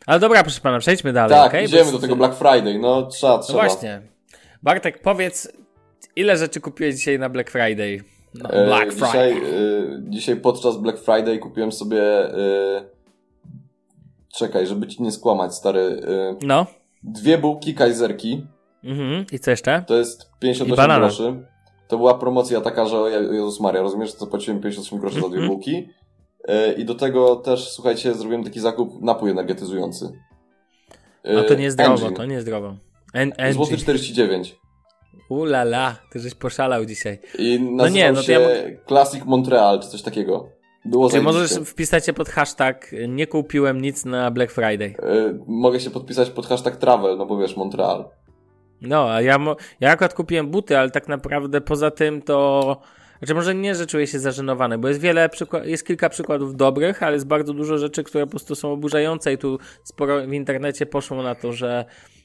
[0.06, 1.64] Ale dobra, proszę pana, przejdźmy dalej, Tak, okej?
[1.64, 3.58] idziemy Bo- do tego Black Friday, no trzeba, No trzeba.
[3.58, 4.02] właśnie.
[4.62, 5.52] Bartek, powiedz,
[6.16, 8.00] ile rzeczy kupiłeś dzisiaj na Black Friday?
[8.34, 9.10] No, Black Friday.
[9.10, 12.02] Dzisiaj, e, dzisiaj podczas Black Friday kupiłem sobie...
[12.02, 12.84] E,
[14.38, 16.00] czekaj, żeby ci nie skłamać, stary.
[16.42, 16.66] No.
[17.02, 18.46] dwie bułki kajzerki.
[18.84, 19.24] Mhm.
[19.32, 19.84] I co jeszcze?
[19.86, 21.42] To jest 58 groszy.
[21.88, 22.96] To była promocja taka, że
[23.32, 25.48] Jezus Maria, rozumiesz, co płaciłem 58 groszy za dwie mhm.
[25.48, 25.88] bułki.
[26.76, 30.12] I do tego też, słuchajcie, zrobiłem taki zakup napój energetyzujący.
[31.40, 32.14] A to nie zdrowo, Engine.
[32.14, 32.76] to nie zdrowo.
[33.14, 34.56] En Złoty 49.
[35.28, 37.18] Ulala, ty żeś poszalał dzisiaj.
[37.38, 38.40] I no nie, no to ja...
[38.88, 40.48] Classic Montreal, czy coś takiego.
[40.84, 44.88] Było Czy możesz wpisać się pod hashtag nie kupiłem nic na Black Friday?
[44.88, 48.04] Yy, mogę się podpisać pod hashtag travel, no bo wiesz, Montreal.
[48.80, 49.38] No, a ja,
[49.80, 52.80] ja akurat kupiłem buty, ale tak naprawdę poza tym to...
[53.18, 55.30] Znaczy może nie, że czuję się zażenowany, bo jest wiele
[55.64, 59.38] jest kilka przykładów dobrych, ale jest bardzo dużo rzeczy, które po prostu są oburzające i
[59.38, 61.84] tu sporo w internecie poszło na to, że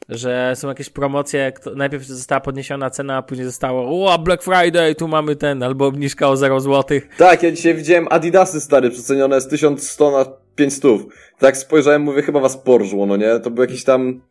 [0.10, 5.08] że są jakieś promocje, najpierw została podniesiona cena, a później zostało o, Black Friday, tu
[5.08, 7.00] mamy ten, albo obniżka o 0 zł.
[7.18, 10.26] Tak, ja dzisiaj widziałem Adidasy stary, przecenione z 1100 na
[10.56, 10.92] 500.
[11.40, 13.40] Tak spojrzałem, mówię, chyba was porżło, no nie?
[13.40, 14.22] To był jakiś tam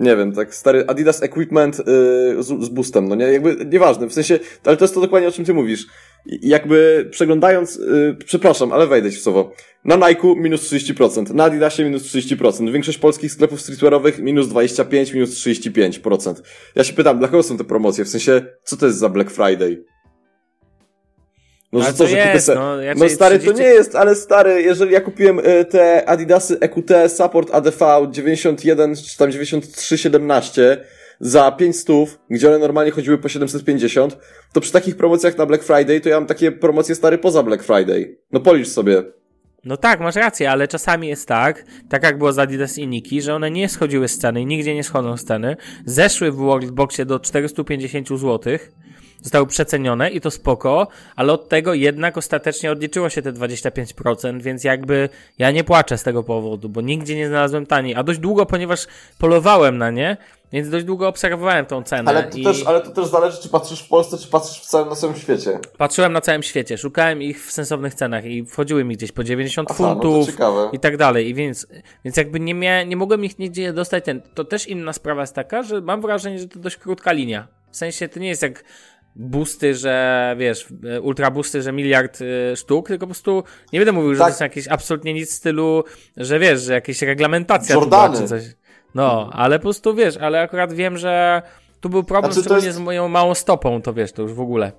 [0.00, 3.24] nie wiem, tak stary Adidas Equipment yy, z, z boostem, no nie?
[3.24, 5.86] Jakby, nieważne, w sensie, ale to jest to dokładnie o czym ty mówisz.
[6.26, 9.52] I, jakby przeglądając, yy, przepraszam, ale wejdę w słowo.
[9.84, 15.30] Na Nike minus 30%, na Adidasie minus 30%, większość polskich sklepów streetwearowych minus 25, minus
[15.30, 16.34] 35%.
[16.74, 18.04] Ja się pytam, dla kogo są te promocje?
[18.04, 19.84] W sensie, co to jest za Black Friday?
[21.72, 22.54] No, że co, że jest, se...
[22.54, 23.56] no, no stary, 30...
[23.56, 28.96] to nie jest, ale stary, jeżeli ja kupiłem y, te Adidasy EQT Support ADV 91
[28.96, 30.84] czy tam 9317
[31.20, 34.18] za 500, gdzie one normalnie chodziły po 750,
[34.52, 37.62] to przy takich promocjach na Black Friday, to ja mam takie promocje stary poza Black
[37.62, 38.16] Friday.
[38.32, 39.02] No policz sobie.
[39.64, 43.22] No tak, masz rację, ale czasami jest tak, tak jak było z Adidas i Niki,
[43.22, 45.56] że one nie schodziły z ceny, nigdzie nie schodzą z ceny,
[45.86, 48.72] zeszły w Worldboxie do 450 złotych,
[49.22, 54.64] zostały przecenione i to spoko, ale od tego jednak ostatecznie odliczyło się te 25%, więc
[54.64, 55.08] jakby
[55.38, 58.86] ja nie płaczę z tego powodu, bo nigdzie nie znalazłem taniej, a dość długo, ponieważ
[59.18, 60.16] polowałem na nie,
[60.52, 62.10] więc dość długo obserwowałem tą cenę.
[62.10, 62.44] Ale to, i...
[62.44, 65.16] też, ale to też zależy, czy patrzysz w Polsce, czy patrzysz w całym, na całym
[65.16, 65.58] świecie.
[65.78, 69.70] Patrzyłem na całym świecie, szukałem ich w sensownych cenach i wchodziły mi gdzieś po 90
[69.70, 71.28] Aha, funtów no i tak dalej.
[71.28, 71.66] I więc,
[72.04, 74.22] więc jakby nie, mia, nie mogłem ich nigdzie dostać ten.
[74.34, 77.48] To też inna sprawa jest taka, że mam wrażenie, że to dość krótka linia.
[77.70, 78.64] W sensie to nie jest jak
[79.16, 80.66] boosty, że wiesz,
[81.02, 84.26] ultra boosty, że miliard y, sztuk, tylko po prostu nie będę mówił, że tak.
[84.26, 85.84] to jest jakieś absolutnie nic w stylu,
[86.16, 88.18] że wiesz, że jakieś reglamentacja Jordany.
[88.18, 88.42] czy coś.
[88.94, 91.42] No, ale po prostu wiesz, ale akurat wiem, że
[91.80, 92.78] tu był problem znaczy, szczególnie jest...
[92.78, 94.72] z moją małą stopą, to wiesz, to już w ogóle.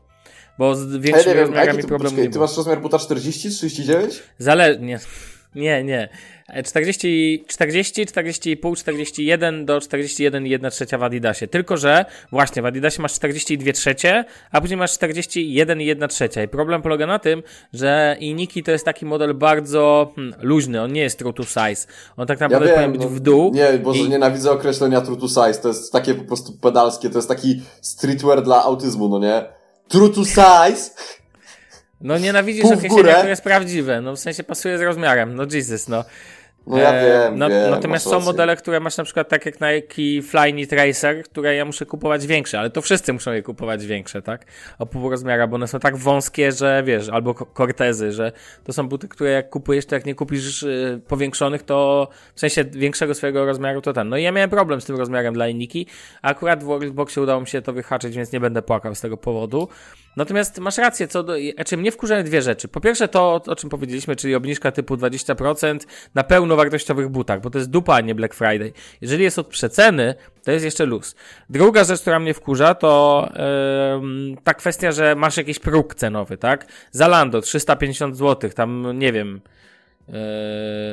[0.58, 4.24] Bo z większymi rozmiarami problemu nie Ty masz rozmiar buta 40, 39?
[4.38, 5.00] Zależnie.
[5.56, 6.10] Nie, nie.
[6.66, 11.48] 40, 40, 40,5, 41 do 41 1 trzecia w Adidasie.
[11.48, 16.44] Tylko, że właśnie w Adidasie masz 42 trzecie, a później masz 41 1 trzecia.
[16.44, 17.44] I problem polega na tym,
[17.74, 21.88] że Iniki to jest taki model bardzo hmm, luźny, on nie jest true to size.
[22.18, 23.52] On tak naprawdę ja powinien być no, w dół.
[23.54, 24.10] Nie, bo i...
[24.10, 25.62] nienawidzę określenia true to size.
[25.62, 29.46] To jest takie po prostu pedalskie, to jest taki streetwear dla autyzmu, no nie?
[29.88, 30.92] True to size
[32.02, 34.02] no nienawidzisz określenia, które jest prawdziwe.
[34.02, 35.36] No w sensie pasuje z rozmiarem.
[35.36, 36.06] No Jesus, no.
[36.68, 39.56] No ja e, wiem, no, wiem Natomiast są modele, które masz na przykład tak jak
[39.62, 44.22] Nike Flyknit Racer, które ja muszę kupować większe, ale to wszyscy muszą je kupować większe,
[44.22, 44.46] tak?
[44.80, 48.32] O pół rozmiara, bo one są tak wąskie, że wiesz, albo kortezy, że
[48.64, 52.64] to są buty, które jak kupujesz, to jak nie kupisz y, powiększonych, to w sensie
[52.64, 54.10] większego swojego rozmiaru, to ten.
[54.10, 55.88] No i ja miałem problem z tym rozmiarem dla Niki,
[56.22, 59.18] a akurat w Worldboxie udało mi się to wyhaczyć, więc nie będę płakał z tego
[59.18, 59.68] powodu.
[60.16, 62.68] Natomiast masz rację, co do, znaczy mnie wkurzają dwie rzeczy.
[62.68, 65.80] Po pierwsze to, o czym powiedzieliśmy, czyli obniżka typu 20%
[66.16, 68.74] na pełnowartościowych butach, bo to jest dupa, a nie Black Friday.
[69.02, 71.16] Jeżeli jest od przeceny, to jest jeszcze luz.
[71.50, 73.30] Druga rzecz, która mnie wkurza, to
[74.02, 76.66] yy, ta kwestia, że masz jakiś próg cenowy, tak?
[76.92, 79.42] Zalando 350 zł, tam nie wiem,
[80.08, 80.14] yy,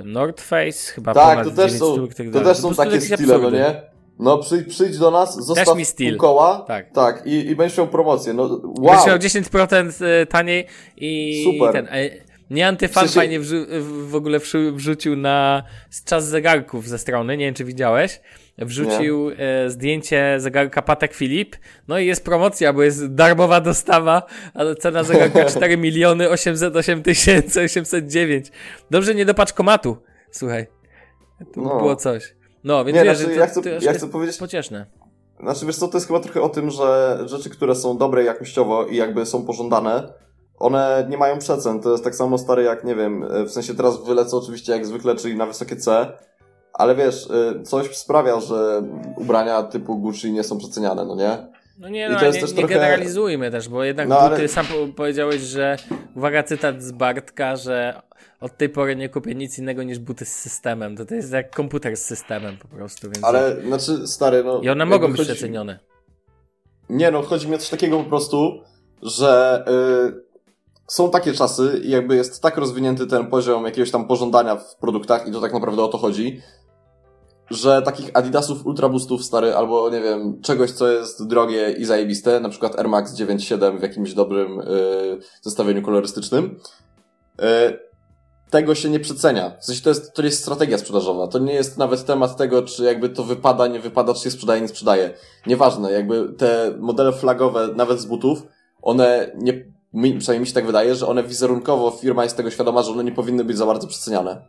[0.04, 3.82] North Face chyba tak, to też są, to też są takie stile, no nie?
[4.18, 6.92] No przy, przyjdź do nas, zostaw mi koła tak.
[6.92, 8.34] tak i, i będziesz miał promocję.
[8.34, 8.74] No, wow.
[8.80, 11.72] Będziesz miał 10% e, taniej i Super.
[11.72, 11.88] ten.
[12.50, 13.14] Mnie Antyfan Przecież...
[13.14, 13.40] fajnie
[13.80, 14.38] w ogóle
[14.72, 15.62] wrzucił na
[16.04, 18.20] czas zegarków ze strony, nie wiem czy widziałeś.
[18.58, 21.56] Wrzucił e, zdjęcie zegarka Patek Filip.
[21.88, 24.22] No i jest promocja, bo jest darmowa dostawa,
[24.54, 28.50] ale cena zegarka 4 miliony 808 tysięcy 809.
[28.90, 29.96] Dobrze nie do paczkomatu.
[30.30, 30.66] Słuchaj.
[31.38, 31.78] To no.
[31.78, 32.34] było coś.
[32.64, 34.36] No, więc nie, wiesz, znaczy, to, ja, chcę, to ja chcę powiedzieć...
[34.36, 34.86] pocieszne.
[35.40, 38.86] Znaczy, wiesz co, to jest chyba trochę o tym, że rzeczy, które są dobre jakościowo
[38.86, 40.12] i jakby są pożądane,
[40.58, 41.80] one nie mają przecen.
[41.80, 45.16] To jest tak samo stare jak, nie wiem, w sensie teraz wylecę oczywiście jak zwykle,
[45.16, 46.12] czyli na wysokie C,
[46.72, 48.82] ale wiesz, y, coś sprawia, że
[49.16, 51.46] ubrania typu Gucci nie są przeceniane, no nie?
[51.78, 54.92] No nie, no, nie, nie trochę- generalizujmy też, bo jednak No, buty, ale- sam po-
[54.96, 55.76] powiedziałeś, że
[56.16, 58.02] uwaga, cytat z Bartka, że
[58.40, 60.96] od tej pory nie kupię nic innego niż buty z systemem.
[60.96, 63.24] To, to jest jak komputer z systemem po prostu, więc...
[63.24, 64.60] Ale, znaczy, stary, no...
[64.60, 65.78] I one mogą być chodzi- przecenione.
[66.90, 68.60] Nie no, chodzi mi o coś takiego po prostu,
[69.02, 69.64] że
[70.08, 70.27] y,
[70.88, 75.28] są takie czasy i jakby jest tak rozwinięty ten poziom jakiegoś tam pożądania w produktach
[75.28, 76.40] i to tak naprawdę o to chodzi,
[77.50, 82.48] że takich Adidasów Ultraboostów stary, albo nie wiem, czegoś co jest drogie i zajebiste, na
[82.48, 84.64] przykład Air Max 9.7 w jakimś dobrym y,
[85.42, 86.60] zestawieniu kolorystycznym,
[87.40, 87.44] y,
[88.50, 89.56] tego się nie przecenia.
[89.60, 91.26] W sensie to jest, to jest strategia sprzedażowa.
[91.26, 94.60] To nie jest nawet temat tego, czy jakby to wypada, nie wypada, czy się sprzedaje,
[94.60, 95.10] nie sprzedaje.
[95.46, 98.42] Nieważne, jakby te modele flagowe, nawet z butów,
[98.82, 102.82] one nie, mi, przynajmniej mi się tak wydaje, że one wizerunkowo, firma jest tego świadoma,
[102.82, 104.44] że one nie powinny być za bardzo przeceniane.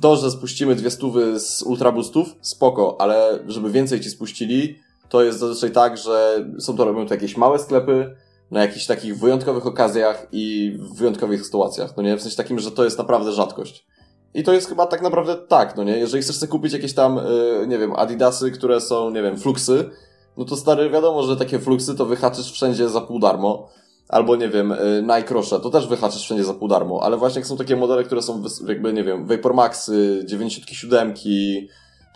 [0.00, 5.38] To, że spuścimy dwie stówy z ultraboostów, spoko, ale żeby więcej ci spuścili, to jest
[5.38, 8.16] zazwyczaj tak, że są to robią to jakieś małe sklepy,
[8.50, 12.16] na jakichś takich wyjątkowych okazjach i w wyjątkowych sytuacjach, no nie?
[12.16, 13.86] W sensie takim, że to jest naprawdę rzadkość.
[14.34, 15.98] I to jest chyba tak naprawdę tak, no nie?
[15.98, 19.90] Jeżeli chcesz sobie kupić jakieś tam, y, nie wiem, adidasy, które są, nie wiem, fluxy,
[20.36, 23.68] no to stary, wiadomo, że takie fluxy to wyhaczysz wszędzie za pół darmo.
[24.10, 27.02] Albo, nie wiem, y, Nike to też wyhaczysz wszędzie za pół darmo.
[27.02, 31.14] Ale właśnie jak są takie modele, które są jakby, nie wiem, Vapor Maxy, 97,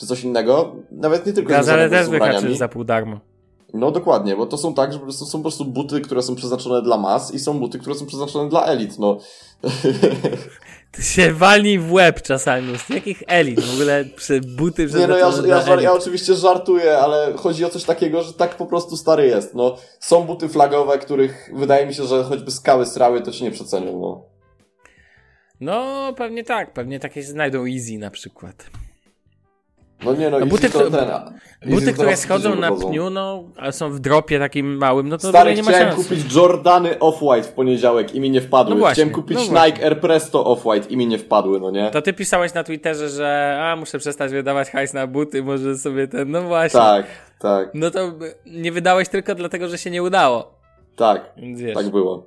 [0.01, 3.20] czy coś innego, nawet nie tylko Gazele też wyhaczysz za pół darmo.
[3.74, 6.34] No dokładnie, bo to są tak, że po prostu są po prostu buty, które są
[6.34, 9.18] przeznaczone dla mas i są buty, które są przeznaczone dla elit, no.
[10.97, 12.78] Ty się walnij w łeb czasami.
[12.78, 13.61] Z jakich elit?
[13.61, 15.84] W ogóle przy buty Nie no, ja, ja, elit.
[15.84, 19.76] ja oczywiście żartuję, ale chodzi o coś takiego, że tak po prostu stary jest, no.
[20.01, 24.01] Są buty flagowe, których wydaje mi się, że choćby skały srały, to się nie przecenią,
[24.01, 24.24] no.
[25.61, 26.72] No, pewnie tak.
[26.72, 28.66] Pewnie takie się znajdą Easy na przykład.
[30.05, 32.88] No nie no, No, buty, to które- ten, Buty, które schodzą na wychodzą.
[32.90, 36.34] pniu, no, ale są w dropie takim małym, no to Stary, nie ma chciałem kupić
[36.34, 38.74] Jordany Off-White w poniedziałek i mi nie wpadły.
[38.74, 39.66] No właśnie, chciałem kupić no.
[39.66, 41.90] Nike Air Presto Off-White i mi nie wpadły, no nie?
[41.90, 46.09] To ty pisałeś na Twitterze, że a, muszę przestać wydawać hajs na buty, może sobie
[46.09, 46.80] ten, no właśnie.
[46.80, 47.07] Tak,
[47.38, 48.12] tak, No to
[48.46, 50.59] nie wydałeś tylko dlatego, że się nie udało.
[50.96, 51.74] tak, wiesz.
[51.74, 52.26] tak było.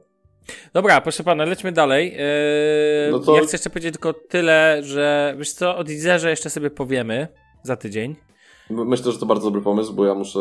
[0.73, 2.11] Dobra, proszę pana, lećmy dalej.
[2.11, 6.49] Yy, No to- Ja chcę jeszcze powiedzieć tylko tyle, że wiesz co, o Deezerze jeszcze
[6.49, 7.27] sobie powiemy
[7.63, 8.15] za tydzień.
[8.69, 10.39] My- Myślę, że to bardzo dobry pomysł, bo ja muszę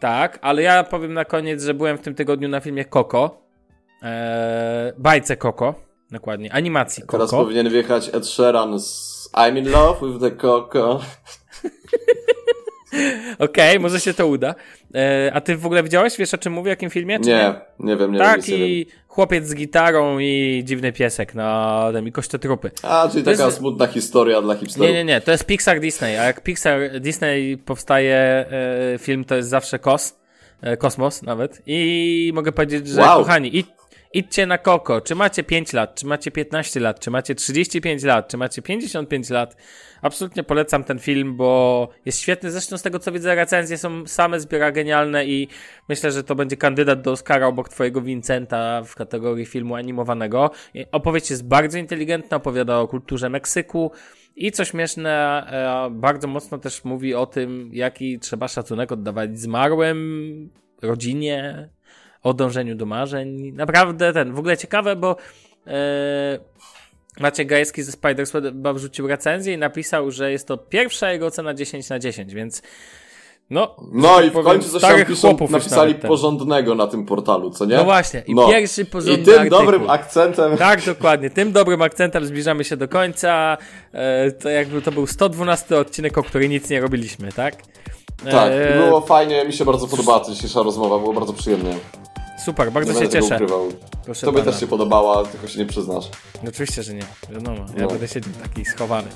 [0.00, 3.36] Tak, ale ja powiem na koniec, że byłem w tym tygodniu na filmie Coco.
[4.02, 5.74] Eee, bajce Coco,
[6.10, 7.12] dokładnie, animacji Coco.
[7.12, 11.00] Teraz powinien wjechać Ed Sheeran z I'm in love with the Coco.
[13.38, 14.54] Okej, może się to uda.
[14.94, 17.18] Eee, a ty w ogóle widziałeś, wiesz o czym mówię, o jakim filmie?
[17.18, 18.26] Nie, nie wiem, nie wiem, nie wiem.
[18.36, 22.70] Taki chłopiec z gitarą i dziwny piesek na tym i kościotrupy.
[22.82, 24.88] A, czyli To taka jest- smutna historia dla hipsterów.
[24.88, 29.34] Nie, nie, nie, to jest Pixar Disney, a jak Pixar Disney powstaje e, film, to
[29.36, 30.18] jest zawsze kos,
[30.62, 31.62] e, kosmos nawet.
[31.66, 33.18] I mogę powiedzieć, że Wow.
[33.18, 33.66] kochani, id,
[34.12, 35.00] idźcie na Koko.
[35.00, 39.30] Czy macie 5 lat, czy macie 15 lat, czy macie 35 lat, czy macie 55
[39.30, 39.56] lat.
[40.02, 42.50] Absolutnie polecam ten film, bo jest świetny.
[42.50, 45.48] Zresztą z tego co widzę, recenzje są same zbiera genialne i
[45.88, 50.50] myślę, że to będzie kandydat do Oscara obok twojego Vincenta w kategorii filmu animowanego.
[50.92, 53.92] Opowieść jest bardzo inteligentna, opowiada o kulturze Meksyku,
[54.36, 55.44] i co śmieszne,
[55.86, 60.50] e, bardzo mocno też mówi o tym, jaki trzeba szacunek oddawać zmarłym,
[60.82, 61.68] rodzinie,
[62.22, 63.52] o dążeniu do marzeń.
[63.52, 65.16] Naprawdę ten, w ogóle ciekawe, bo
[65.66, 66.38] e,
[67.20, 71.54] Maciek Gajewski ze Spiders chyba wrzucił recenzję i napisał, że jest to pierwsza jego ocena
[71.54, 72.62] 10 na 10, więc
[73.50, 77.50] no, No że i w powiem, końcu coś tam piszą, napisali porządnego na tym portalu,
[77.50, 77.76] co nie?
[77.76, 78.48] No właśnie, i No.
[78.48, 79.58] pierwszy I porządny tym artykuł.
[79.58, 81.30] dobrym akcentem Tak, dokładnie.
[81.30, 83.56] Tym dobrym akcentem zbliżamy się do końca.
[83.92, 87.54] E, to jakby to był 112 odcinek, o który nic nie robiliśmy, tak?
[88.30, 91.74] Tak, i było fajnie, mi się bardzo podobała ta dzisiejsza rozmowa, było bardzo przyjemnie.
[92.44, 93.34] Super, bardzo Nie się cieszę.
[93.34, 93.68] ukrywał.
[94.04, 94.50] Proszę Tobie pana.
[94.50, 96.04] też się podobała, tylko się nie przyznasz.
[96.48, 97.02] Oczywiście, że nie.
[97.30, 97.88] Wiadomo, ja No.
[97.88, 99.08] będę siedział taki schowany.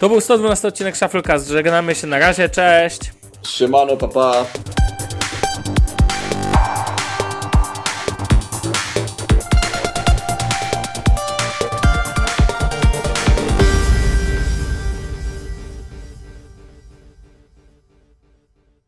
[0.00, 1.48] To był 112 odcinek Shufflecast.
[1.48, 3.00] Żegnamy się na razie, cześć!
[3.48, 4.32] Siemano, papa.
[4.32, 4.44] Pa.